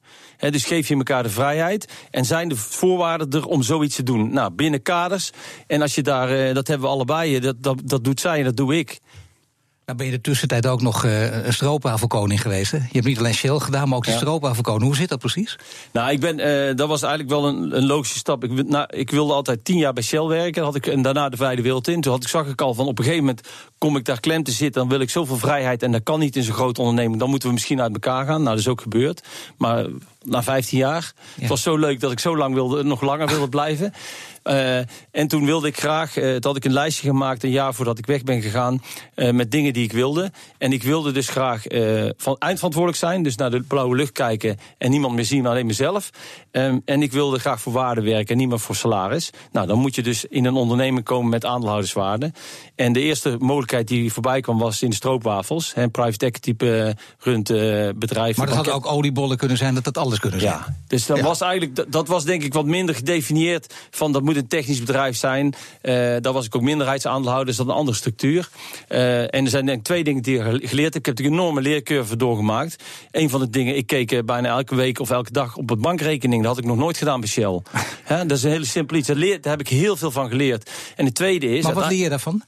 Dus 0.51 0.65
geef 0.65 0.89
je 0.89 0.97
elkaar 0.97 1.23
de 1.23 1.31
vrijheid. 1.31 1.93
En 2.11 2.25
zijn 2.25 2.49
de 2.49 2.57
voorwaarden 2.57 3.31
er 3.31 3.47
om 3.47 3.63
zoiets 3.63 3.95
te 3.97 4.03
doen? 4.03 4.33
Nou, 4.33 4.51
binnen 4.53 4.83
kaders. 4.83 5.31
En 5.67 5.83
als 5.83 5.95
je 5.95 6.03
daar, 6.03 6.55
dat 6.55 6.69
hebben 6.69 6.89
we 6.89 6.95
allebei, 6.95 7.41
dat, 7.41 7.63
dat, 7.63 7.81
dat 7.85 8.05
doet 8.05 8.21
zij 8.21 8.39
en 8.39 8.45
dat 8.45 8.57
doe 8.57 8.79
ik. 8.79 9.01
Nou 9.91 10.03
ben 10.03 10.11
je 10.11 10.17
de 10.17 10.31
tussentijd 10.31 10.67
ook 10.67 10.83
nog 10.83 11.05
uh, 11.05 11.45
een 11.45 11.53
stroopwafelkoning 11.53 12.41
geweest. 12.41 12.71
Hè? 12.71 12.77
Je 12.77 12.89
hebt 12.91 13.07
niet 13.07 13.19
alleen 13.19 13.35
Shell 13.35 13.59
gedaan, 13.59 13.89
maar 13.89 13.97
ook 13.97 14.05
de 14.05 14.11
ja. 14.11 14.17
stroopwafelkoning. 14.17 14.85
Hoe 14.85 14.97
zit 14.97 15.09
dat 15.09 15.19
precies? 15.19 15.59
Nou, 15.93 16.11
ik 16.11 16.21
ben, 16.21 16.39
uh, 16.39 16.77
dat 16.77 16.89
was 16.89 17.03
eigenlijk 17.03 17.33
wel 17.33 17.49
een, 17.49 17.77
een 17.77 17.87
logische 17.87 18.19
stap. 18.19 18.45
Ik, 18.45 18.69
nou, 18.69 18.87
ik, 18.91 19.11
wilde 19.11 19.33
altijd 19.33 19.65
tien 19.65 19.77
jaar 19.77 19.93
bij 19.93 20.03
Shell 20.03 20.25
werken. 20.25 20.63
Had 20.63 20.75
ik, 20.75 20.87
en 20.87 21.03
daarna 21.03 21.29
de 21.29 21.37
vrije 21.37 21.63
wereld 21.63 21.89
in. 21.89 22.01
Toen 22.01 22.13
had 22.13 22.23
ik, 22.23 22.29
zag 22.29 22.47
ik 22.47 22.61
al 22.61 22.75
van 22.75 22.87
op 22.87 22.99
een 22.99 23.05
gegeven 23.05 23.25
moment 23.25 23.49
kom 23.79 23.97
ik 23.97 24.05
daar 24.05 24.21
klem 24.21 24.43
te 24.43 24.51
zitten. 24.51 24.81
Dan 24.81 24.91
wil 24.91 25.01
ik 25.01 25.11
zoveel 25.11 25.37
vrijheid 25.39 25.83
en 25.83 25.93
dat 25.93 26.03
kan 26.03 26.19
niet 26.19 26.37
in 26.37 26.43
zo'n 26.43 26.55
grote 26.55 26.81
onderneming. 26.81 27.19
Dan 27.19 27.31
moeten 27.31 27.49
we 27.49 27.55
misschien 27.55 27.81
uit 27.81 27.93
elkaar 27.93 28.27
gaan. 28.27 28.43
Nou, 28.43 28.51
dat 28.51 28.59
is 28.59 28.69
ook 28.69 28.81
gebeurd. 28.81 29.23
Maar 29.57 29.87
na 30.25 30.43
15 30.43 30.79
jaar. 30.79 31.13
Ja. 31.15 31.41
Het 31.41 31.49
was 31.49 31.63
zo 31.63 31.77
leuk 31.77 32.01
dat 32.01 32.13
ik 32.13 32.21
zo 32.21 32.37
lang 32.37 32.55
wilde, 32.55 32.85
nog 32.85 33.01
langer 33.01 33.27
wilde 33.27 33.49
blijven. 33.59 33.93
Uh, 34.45 34.77
en 35.11 35.29
toen 35.29 35.45
wilde 35.45 35.67
ik 35.67 35.79
graag, 35.79 36.13
toen 36.13 36.39
had 36.41 36.57
ik 36.57 36.65
een 36.65 36.73
lijstje 36.73 37.07
gemaakt 37.09 37.43
een 37.43 37.51
jaar 37.51 37.75
voordat 37.75 37.99
ik 37.99 38.07
weg 38.07 38.23
ben 38.23 38.43
gegaan, 38.43 38.83
met 39.15 39.51
dingen 39.51 39.73
die 39.73 39.80
ik 39.83 39.93
wilde. 39.93 40.31
En 40.59 40.73
ik 40.73 40.83
wilde 40.83 41.13
dus 41.13 41.29
graag 41.29 41.63
van 42.17 42.37
eindverantwoordelijk 42.39 42.99
zijn, 42.99 43.23
dus 43.23 43.37
naar 43.37 43.51
de 43.51 43.61
blauwe 43.61 43.97
lucht 43.97 44.13
kijken 44.13 44.59
en 44.79 44.91
niemand 44.91 45.15
meer 45.15 45.25
zien, 45.25 45.43
maar 45.43 45.51
alleen 45.51 45.67
mezelf. 45.67 46.11
Um, 46.53 46.83
en 46.85 47.03
ik 47.03 47.13
wilde 47.13 47.39
graag 47.39 47.61
voor 47.61 47.73
waarde 47.73 48.01
werken 48.01 48.29
en 48.29 48.37
niet 48.37 48.49
meer 48.49 48.61
voor 48.61 48.77
salaris. 48.77 49.31
Nou, 49.53 49.67
dan 49.67 49.79
moet 49.79 49.95
je 49.95 50.03
dus 50.03 50.25
in 50.25 50.45
een 50.45 50.55
onderneming 50.55 51.05
komen 51.05 51.31
met 51.31 51.45
aandeelhouderswaarde. 51.45 52.33
En 52.75 52.93
de 52.93 53.01
eerste 53.01 53.37
mogelijkheid 53.39 53.89
die 53.89 54.13
voorbij 54.13 54.41
kwam 54.41 54.59
was 54.59 54.83
in 54.83 54.91
de 54.91 54.97
stroopwafels. 54.97 55.73
Een 55.77 55.91
private 55.91 56.27
equity 56.27 56.39
type 56.51 56.97
runt 57.19 57.49
bedrijf. 57.99 58.37
Maar 58.37 58.47
dat 58.47 58.57
had 58.57 58.71
ook 58.71 58.87
oliebollen 58.87 59.37
kunnen 59.37 59.57
zijn, 59.57 59.75
dat 59.75 59.85
dat 59.85 59.99
alles 59.99 60.19
kunnen 60.19 60.41
zijn. 60.41 60.53
Ja, 60.53 60.77
dus 60.87 61.07
dat 61.07 61.17
ja. 61.17 61.23
was 61.23 61.41
eigenlijk, 61.41 61.93
dat 61.93 62.09
was 62.09 62.25
denk 62.25 62.43
ik 62.43 62.53
wat 62.53 62.67
minder 62.67 62.95
gedefinieerd 62.95 63.75
van 63.91 64.13
dat 64.13 64.23
moet 64.23 64.37
een 64.37 64.47
technisch 64.47 64.79
bedrijf 64.79 65.17
zijn. 65.17 65.55
Uh, 65.83 65.93
daar 66.21 66.33
was 66.33 66.47
ik 66.47 66.57
ook 66.57 66.63
minderheidsaandeelhouder, 66.63 67.47
dus 67.47 67.57
dat 67.57 67.67
een 67.67 67.73
andere 67.73 67.97
structuur. 67.97 68.49
Uh, 68.89 69.21
en 69.21 69.45
er 69.45 69.49
zijn 69.49 69.67
denk 69.67 69.79
ik 69.79 69.85
twee 69.85 70.05
dingen 70.05 70.23
die 70.23 70.39
ik 70.39 70.69
geleerd 70.69 70.95
heb. 70.95 71.07
Ik 71.07 71.07
heb 71.07 71.19
een 71.19 71.33
enorme 71.33 71.61
leercurve 71.61 72.17
doorgemaakt. 72.17 72.85
Een 73.11 73.31
van 73.31 73.41
de 73.41 73.51
dingen, 73.51 73.77
ik 73.77 73.87
keek 73.87 74.27
bijna 74.27 74.49
elke 74.49 74.75
week 74.75 75.01
of 75.01 75.11
elke 75.11 75.33
dag 75.33 75.57
op 75.57 75.69
het 75.69 75.81
bankrekening. 75.81 76.40
Dat 76.43 76.55
had 76.55 76.65
ik 76.65 76.71
nog 76.71 76.77
nooit 76.77 76.97
gedaan 76.97 77.21
bij 77.21 77.29
Shell. 77.29 77.61
He, 78.05 78.27
dat 78.27 78.37
is 78.37 78.43
een 78.43 78.51
hele 78.51 78.65
simpele 78.65 78.99
iets. 78.99 79.09
Daar, 79.09 79.17
leer, 79.17 79.41
daar 79.41 79.53
heb 79.53 79.61
ik 79.61 79.69
heel 79.69 79.97
veel 79.97 80.11
van 80.11 80.29
geleerd. 80.29 80.71
En 80.97 81.05
het 81.05 81.15
tweede 81.15 81.57
is... 81.57 81.65
Maar 81.65 81.75
wat 81.75 81.89
leer 81.89 82.03
je 82.03 82.09
daarvan? 82.09 82.43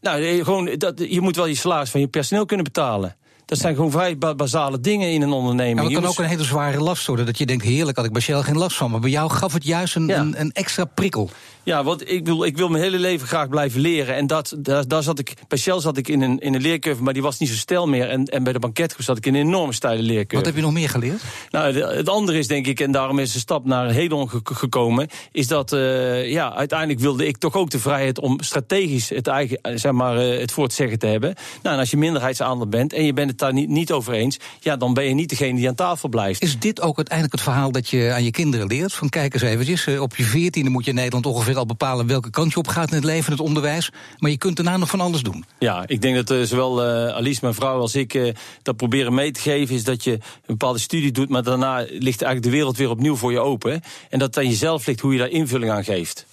Nou, 0.00 0.44
gewoon, 0.44 0.74
dat, 0.78 1.04
je 1.08 1.20
moet 1.20 1.36
wel 1.36 1.46
je 1.46 1.54
salaris 1.54 1.90
van 1.90 2.00
je 2.00 2.08
personeel 2.08 2.46
kunnen 2.46 2.64
betalen. 2.64 3.16
Dat 3.46 3.58
zijn 3.58 3.74
gewoon 3.74 3.90
vrij 3.90 4.18
basale 4.18 4.80
dingen 4.80 5.12
in 5.12 5.22
een 5.22 5.32
onderneming. 5.32 5.76
Ja, 5.76 5.82
maar 5.82 5.92
het 5.92 6.00
kan 6.00 6.10
ook 6.10 6.18
een 6.18 6.36
hele 6.36 6.44
zware 6.44 6.80
last 6.80 7.06
worden. 7.06 7.26
Dat 7.26 7.38
je 7.38 7.46
denkt, 7.46 7.64
heerlijk, 7.64 7.96
had 7.96 8.06
ik 8.06 8.12
bij 8.12 8.22
Shell 8.22 8.42
geen 8.42 8.56
last 8.56 8.76
van. 8.76 8.90
Maar 8.90 9.00
bij 9.00 9.10
jou 9.10 9.30
gaf 9.30 9.52
het 9.52 9.64
juist 9.64 9.96
een, 9.96 10.06
ja. 10.06 10.18
een, 10.18 10.40
een 10.40 10.52
extra 10.52 10.84
prikkel. 10.84 11.30
Ja, 11.66 11.84
want 11.84 12.10
ik 12.10 12.26
wil, 12.26 12.44
ik 12.44 12.56
wil 12.56 12.68
mijn 12.68 12.82
hele 12.82 12.98
leven 12.98 13.26
graag 13.26 13.48
blijven 13.48 13.80
leren. 13.80 14.14
En 14.14 14.26
dat, 14.26 14.54
daar, 14.58 14.88
daar 14.88 15.02
zat 15.02 15.18
ik, 15.18 15.32
bij 15.48 15.58
Shell 15.58 15.80
zat 15.80 15.96
ik 15.96 16.08
in 16.08 16.20
een, 16.22 16.38
in 16.38 16.54
een 16.54 16.60
leercurve, 16.60 17.02
maar 17.02 17.12
die 17.12 17.22
was 17.22 17.38
niet 17.38 17.48
zo 17.48 17.54
stijl 17.54 17.86
meer. 17.88 18.08
En, 18.08 18.24
en 18.24 18.42
bij 18.42 18.52
de 18.52 18.58
banketgroep 18.58 19.04
zat 19.04 19.16
ik 19.16 19.26
in 19.26 19.34
een 19.34 19.46
enorme 19.46 19.72
steile 19.72 20.02
leercurve. 20.02 20.36
Wat 20.36 20.46
heb 20.46 20.54
je 20.54 20.60
nog 20.60 20.72
meer 20.72 20.88
geleerd? 20.88 21.22
Nou, 21.50 21.72
de, 21.72 21.80
het 21.80 22.08
andere 22.08 22.38
is 22.38 22.46
denk 22.46 22.66
ik, 22.66 22.80
en 22.80 22.90
daarom 22.90 23.18
is 23.18 23.32
de 23.32 23.38
stap 23.38 23.64
naar 23.64 23.90
Hedon 23.90 24.28
ge 24.28 24.40
gekomen, 24.42 25.08
is 25.32 25.46
dat 25.46 25.72
uh, 25.72 26.30
ja, 26.30 26.54
uiteindelijk 26.54 27.00
wilde 27.00 27.26
ik 27.26 27.36
toch 27.36 27.54
ook 27.54 27.70
de 27.70 27.78
vrijheid 27.78 28.20
om 28.20 28.40
strategisch 28.40 29.08
het 29.08 29.26
eigen, 29.26 29.58
zeg 29.74 29.92
maar, 29.92 30.26
uh, 30.26 30.40
het 30.40 30.52
voor 30.52 30.68
te 30.68 30.74
zeggen 30.74 30.98
te 30.98 31.06
hebben. 31.06 31.34
Nou, 31.62 31.74
en 31.74 31.80
als 31.80 31.90
je 31.90 31.96
minderheidsaandeel 31.96 32.68
bent 32.68 32.92
en 32.92 33.04
je 33.04 33.12
bent 33.12 33.30
het 33.30 33.38
daar 33.38 33.52
niet, 33.52 33.68
niet 33.68 33.92
over 33.92 34.12
eens, 34.12 34.36
ja, 34.60 34.76
dan 34.76 34.94
ben 34.94 35.04
je 35.04 35.14
niet 35.14 35.28
degene 35.28 35.58
die 35.58 35.68
aan 35.68 35.74
tafel 35.74 36.08
blijft. 36.08 36.42
Is 36.42 36.58
dit 36.58 36.80
ook 36.80 36.96
uiteindelijk 36.96 37.34
het 37.34 37.44
verhaal 37.44 37.72
dat 37.72 37.88
je 37.88 38.12
aan 38.12 38.24
je 38.24 38.30
kinderen 38.30 38.66
leert? 38.66 38.92
Van 38.92 39.08
kijk 39.08 39.34
eens 39.34 39.42
eventjes, 39.42 39.88
op 39.98 40.16
je 40.16 40.24
veertiende 40.24 40.70
moet 40.70 40.84
je 40.84 40.90
in 40.90 40.96
Nederland 40.96 41.26
ongeveer 41.26 41.55
al 41.56 41.66
bepalen 41.66 42.06
welke 42.06 42.30
kant 42.30 42.52
je 42.52 42.58
op 42.58 42.68
gaat 42.68 42.88
in 42.88 42.94
het 42.94 43.04
leven, 43.04 43.32
het 43.32 43.40
onderwijs. 43.40 43.90
Maar 44.18 44.30
je 44.30 44.38
kunt 44.38 44.56
daarna 44.56 44.76
nog 44.76 44.88
van 44.88 45.00
alles 45.00 45.22
doen. 45.22 45.44
Ja, 45.58 45.84
ik 45.86 46.00
denk 46.02 46.14
dat 46.14 46.30
uh, 46.30 46.42
zowel 46.42 46.84
uh, 46.84 47.14
Alice, 47.14 47.38
mijn 47.42 47.54
vrouw, 47.54 47.80
als 47.80 47.94
ik 47.94 48.14
uh, 48.14 48.34
dat 48.62 48.76
proberen 48.76 49.14
mee 49.14 49.30
te 49.30 49.40
geven. 49.40 49.74
Is 49.74 49.84
dat 49.84 50.04
je 50.04 50.12
een 50.12 50.20
bepaalde 50.46 50.78
studie 50.78 51.12
doet, 51.12 51.28
maar 51.28 51.42
daarna 51.42 51.76
ligt 51.78 52.22
eigenlijk 52.22 52.42
de 52.42 52.50
wereld 52.50 52.76
weer 52.76 52.90
opnieuw 52.90 53.16
voor 53.16 53.32
je 53.32 53.40
open. 53.40 53.82
En 54.10 54.18
dat 54.18 54.38
aan 54.38 54.48
jezelf 54.48 54.86
ligt 54.86 55.00
hoe 55.00 55.12
je 55.12 55.18
daar 55.18 55.28
invulling 55.28 55.72
aan 55.72 55.84
geeft. 55.84 56.26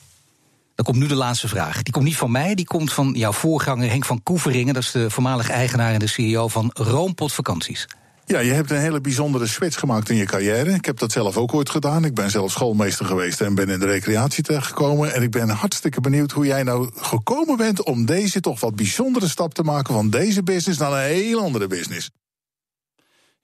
Dan 0.75 0.85
komt 0.85 0.97
nu 0.97 1.07
de 1.07 1.15
laatste 1.15 1.47
vraag. 1.47 1.83
Die 1.83 1.93
komt 1.93 2.05
niet 2.05 2.17
van 2.17 2.31
mij, 2.31 2.55
die 2.55 2.65
komt 2.65 2.93
van 2.93 3.13
jouw 3.17 3.31
voorganger 3.31 3.89
Henk 3.89 4.05
van 4.05 4.23
Koeveringen. 4.23 4.73
Dat 4.73 4.83
is 4.83 4.91
de 4.91 5.09
voormalig 5.09 5.49
eigenaar 5.49 5.93
en 5.93 5.99
de 5.99 6.07
CEO 6.07 6.47
van 6.47 6.69
Roompot 6.73 7.33
Vakanties. 7.33 7.87
Ja, 8.25 8.39
je 8.39 8.51
hebt 8.51 8.71
een 8.71 8.77
hele 8.77 9.01
bijzondere 9.01 9.47
switch 9.47 9.79
gemaakt 9.79 10.09
in 10.09 10.15
je 10.15 10.25
carrière. 10.25 10.73
Ik 10.73 10.85
heb 10.85 10.99
dat 10.99 11.11
zelf 11.11 11.37
ook 11.37 11.53
ooit 11.53 11.69
gedaan. 11.69 12.05
Ik 12.05 12.13
ben 12.13 12.31
zelf 12.31 12.51
schoolmeester 12.51 13.05
geweest 13.05 13.41
en 13.41 13.55
ben 13.55 13.69
in 13.69 13.79
de 13.79 13.85
recreatie 13.85 14.43
terechtgekomen. 14.43 15.13
En 15.13 15.21
ik 15.21 15.31
ben 15.31 15.49
hartstikke 15.49 16.01
benieuwd 16.01 16.31
hoe 16.31 16.45
jij 16.45 16.63
nou 16.63 16.89
gekomen 16.95 17.57
bent 17.57 17.83
om 17.83 18.05
deze 18.05 18.39
toch 18.39 18.59
wat 18.59 18.75
bijzondere 18.75 19.27
stap 19.27 19.53
te 19.53 19.63
maken 19.63 19.93
van 19.93 20.09
deze 20.09 20.43
business 20.43 20.79
naar 20.79 20.91
een 20.91 21.13
heel 21.13 21.41
andere 21.41 21.67
business. 21.67 22.09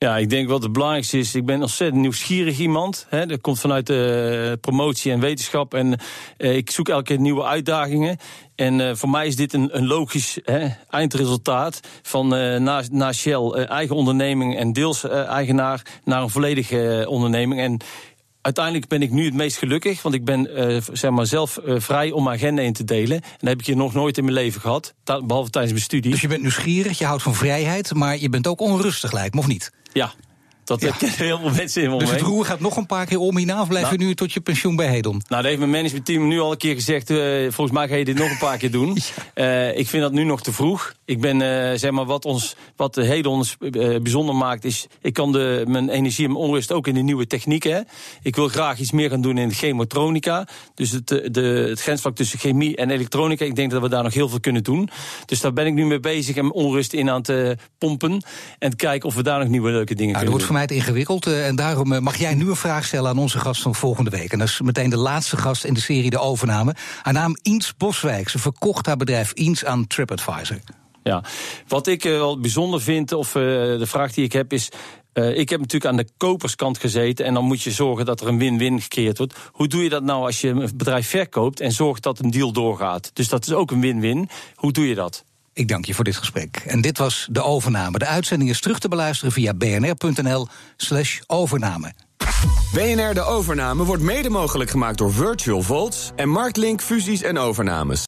Ja, 0.05 0.17
ik 0.17 0.29
denk 0.29 0.49
wat 0.49 0.63
het 0.63 0.71
belangrijkste 0.71 1.17
is, 1.17 1.35
ik 1.35 1.45
ben 1.45 1.61
ontzettend 1.61 2.01
nieuwsgierig 2.01 2.59
iemand. 2.59 3.05
Hè. 3.09 3.25
Dat 3.25 3.41
komt 3.41 3.59
vanuit 3.59 3.87
de 3.87 4.57
promotie 4.61 5.11
en 5.11 5.19
wetenschap. 5.19 5.73
En 5.73 5.99
eh, 6.37 6.55
ik 6.55 6.71
zoek 6.71 6.89
elke 6.89 7.03
keer 7.03 7.19
nieuwe 7.19 7.43
uitdagingen. 7.43 8.17
En 8.55 8.79
uh, 8.79 8.95
voor 8.95 9.09
mij 9.09 9.27
is 9.27 9.35
dit 9.35 9.53
een, 9.53 9.77
een 9.77 9.87
logisch 9.87 10.39
hè, 10.43 10.67
eindresultaat 10.89 11.79
van 12.01 12.33
uh, 12.35 12.59
na, 12.59 12.83
na 12.91 13.13
Shell 13.13 13.49
eigen 13.51 13.95
onderneming 13.95 14.57
en 14.57 14.73
deels 14.73 15.03
eigenaar 15.09 15.85
naar 16.03 16.21
een 16.21 16.29
volledige 16.29 17.05
onderneming. 17.09 17.61
En 17.61 17.77
uiteindelijk 18.49 18.87
ben 18.87 19.01
ik 19.01 19.11
nu 19.11 19.25
het 19.25 19.33
meest 19.33 19.57
gelukkig, 19.57 20.01
want 20.01 20.15
ik 20.15 20.25
ben 20.25 20.69
uh, 20.71 20.81
zeg 20.91 21.11
maar 21.11 21.25
zelf 21.25 21.59
uh, 21.65 21.79
vrij 21.79 22.11
om 22.11 22.23
mijn 22.23 22.35
agenda 22.37 22.61
in 22.61 22.73
te 22.73 22.83
delen. 22.83 23.21
En 23.21 23.37
dat 23.37 23.49
heb 23.49 23.59
ik 23.59 23.65
hier 23.65 23.75
nog 23.75 23.93
nooit 23.93 24.17
in 24.17 24.23
mijn 24.23 24.35
leven 24.35 24.61
gehad, 24.61 24.93
behalve 25.03 25.49
tijdens 25.49 25.73
mijn 25.73 25.85
studie. 25.85 26.11
Dus 26.11 26.21
je 26.21 26.27
bent 26.27 26.41
nieuwsgierig, 26.41 26.97
je 26.97 27.05
houdt 27.05 27.23
van 27.23 27.35
vrijheid, 27.35 27.93
maar 27.93 28.17
je 28.17 28.29
bent 28.29 28.47
ook 28.47 28.61
onrustig, 28.61 29.11
lijkt 29.11 29.33
me, 29.33 29.39
of 29.39 29.47
niet? 29.47 29.71
Ja, 29.93 30.13
Dat 30.69 30.81
Ja. 30.81 30.93
heel 30.99 31.39
veel 31.39 31.51
mensen 31.55 31.83
in 31.83 31.89
me 31.89 31.97
Dus 31.97 32.11
het 32.11 32.21
roer 32.21 32.45
gaat 32.45 32.59
nog 32.59 32.77
een 32.77 32.85
paar 32.85 33.05
keer 33.05 33.17
om 33.19 33.37
hierna... 33.37 33.61
of 33.61 33.67
blijf 33.67 33.89
je 33.89 33.95
Nou. 33.95 34.07
nu 34.07 34.15
tot 34.15 34.33
je 34.33 34.39
pensioen 34.39 34.75
bij 34.75 34.87
Hedon? 34.87 35.11
Nou, 35.11 35.23
dat 35.27 35.43
heeft 35.43 35.57
mijn 35.59 35.69
managementteam 35.71 36.27
nu 36.27 36.39
al 36.39 36.51
een 36.51 36.57
keer 36.57 36.73
gezegd. 36.73 37.09
eh, 37.09 37.17
volvolgens 37.43 37.77
mij 37.77 37.87
ga 37.87 37.95
je 37.95 38.05
dit 38.05 38.17
nog 38.17 38.29
een 38.29 38.37
paar 38.37 38.57
keer 38.57 38.71
doen. 38.71 38.97
Eh, 39.33 39.77
ik 39.77 39.87
vind 39.87 40.03
dat 40.03 40.11
nu 40.11 40.23
nog 40.23 40.41
te 40.41 40.53
vroeg. 40.53 40.93
Ik 41.05 41.21
ben, 41.21 41.41
eh, 41.41 41.77
zeg 41.77 41.91
maar, 41.91 42.05
wat 42.05 42.25
ons, 42.25 42.55
wat 42.75 42.93
de 42.93 43.01
eh, 43.59 44.01
bijzonder 44.01 44.35
maakt, 44.35 44.65
is. 44.65 44.87
Ik 45.01 45.13
kan 45.13 45.31
de, 45.31 45.63
mijn 45.67 45.89
energie 45.89 46.25
en 46.25 46.31
mijn 46.31 46.43
onrust 46.43 46.71
ook 46.71 46.87
in 46.87 46.93
de 46.93 47.01
nieuwe 47.01 47.27
technieken. 47.27 47.87
Ik 48.21 48.35
wil 48.35 48.47
graag 48.47 48.79
iets 48.79 48.91
meer 48.91 49.09
gaan 49.09 49.21
doen 49.21 49.37
in 49.37 49.51
chemotronica. 49.51 50.47
Dus 50.75 50.91
het, 50.91 51.07
de, 51.07 51.65
het 51.69 51.81
grensvlak 51.81 52.15
tussen 52.15 52.39
chemie 52.39 52.75
en 52.75 52.89
elektronica. 52.89 53.45
Ik 53.45 53.55
denk 53.55 53.71
dat 53.71 53.81
we 53.81 53.89
daar 53.89 54.03
nog 54.03 54.13
heel 54.13 54.29
veel 54.29 54.39
kunnen 54.39 54.63
doen. 54.63 54.89
Dus 55.25 55.41
daar 55.41 55.53
ben 55.53 55.65
ik 55.65 55.73
nu 55.73 55.85
mee 55.85 55.99
bezig 55.99 56.35
en 56.35 56.41
mijn 56.41 56.53
onrust 56.55 56.93
in 56.93 57.09
aan 57.09 57.17
het 57.17 57.29
eh, 57.29 57.49
pompen. 57.77 58.23
En 58.59 58.69
te 58.69 58.75
kijken 58.75 59.07
of 59.09 59.15
we 59.15 59.23
daar 59.23 59.39
nog 59.39 59.47
nieuwe 59.47 59.71
leuke 59.71 59.95
dingen 59.95 60.13
Nou, 60.13 60.25
kunnen 60.25 60.39
doen. 60.47 60.47
Ingewikkeld. 60.67 61.25
eh, 61.25 61.47
en 61.47 61.55
daarom 61.55 61.93
eh, 61.93 61.99
mag 61.99 62.17
jij 62.17 62.33
nu 62.33 62.49
een 62.49 62.55
vraag 62.55 62.85
stellen 62.85 63.09
aan 63.09 63.17
onze 63.17 63.39
gast 63.39 63.61
van 63.61 63.75
volgende 63.75 64.09
week. 64.09 64.31
En 64.31 64.39
dat 64.39 64.47
is 64.47 64.61
meteen 64.61 64.89
de 64.89 64.97
laatste 64.97 65.37
gast 65.37 65.63
in 65.63 65.73
de 65.73 65.79
serie 65.79 66.09
De 66.09 66.19
Overname. 66.19 66.75
Haar 67.01 67.13
naam 67.13 67.37
Iens 67.41 67.73
Boswijk. 67.77 68.29
Ze 68.29 68.39
verkocht 68.39 68.85
haar 68.85 68.97
bedrijf 68.97 69.31
Iens 69.31 69.65
aan 69.65 69.87
TripAdvisor. 69.87 70.59
Ja, 71.03 71.23
wat 71.67 71.87
ik 71.87 72.05
eh, 72.05 72.11
wel 72.11 72.39
bijzonder 72.39 72.81
vind, 72.81 73.13
of 73.13 73.31
de 73.31 73.85
vraag 73.85 74.13
die 74.13 74.23
ik 74.23 74.33
heb 74.33 74.53
is. 74.53 74.69
ik 75.13 75.49
heb 75.49 75.59
natuurlijk 75.59 75.91
aan 75.91 75.97
de 75.97 76.07
koperskant 76.17 76.77
gezeten 76.77 77.25
en 77.25 77.33
dan 77.33 77.45
moet 77.45 77.61
je 77.61 77.71
zorgen 77.71 78.05
dat 78.05 78.21
er 78.21 78.27
een 78.27 78.37
win-win 78.37 78.81
gecreëerd 78.81 79.17
wordt. 79.17 79.35
Hoe 79.51 79.67
doe 79.67 79.83
je 79.83 79.89
dat 79.89 80.03
nou 80.03 80.25
als 80.25 80.41
je 80.41 80.47
een 80.49 80.71
bedrijf 80.75 81.07
verkoopt 81.07 81.59
en 81.59 81.71
zorgt 81.71 82.03
dat 82.03 82.19
een 82.19 82.31
deal 82.31 82.51
doorgaat? 82.51 83.11
Dus 83.13 83.27
dat 83.27 83.45
is 83.45 83.53
ook 83.53 83.71
een 83.71 83.81
win-win. 83.81 84.29
Hoe 84.55 84.71
doe 84.71 84.87
je 84.87 84.95
dat? 84.95 85.23
Ik 85.59 85.67
dank 85.67 85.85
je 85.85 85.93
voor 85.93 86.03
dit 86.03 86.17
gesprek. 86.17 86.63
En 86.65 86.81
dit 86.81 86.97
was 86.97 87.27
De 87.31 87.43
Overname. 87.43 87.97
De 87.97 88.05
uitzending 88.05 88.49
is 88.49 88.61
terug 88.61 88.79
te 88.79 88.87
beluisteren 88.87 89.31
via 89.31 89.53
bnr.nl 89.53 90.47
slash 90.77 91.19
overname. 91.27 91.93
BNR 92.73 93.13
De 93.13 93.21
Overname 93.21 93.83
wordt 93.83 94.03
mede 94.03 94.29
mogelijk 94.29 94.69
gemaakt 94.69 94.97
door 94.97 95.13
Virtual 95.13 95.61
Volts 95.61 96.11
en 96.15 96.29
Marktlink 96.29 96.81
Fusies 96.81 97.21
en 97.21 97.37
Overnames. 97.37 97.97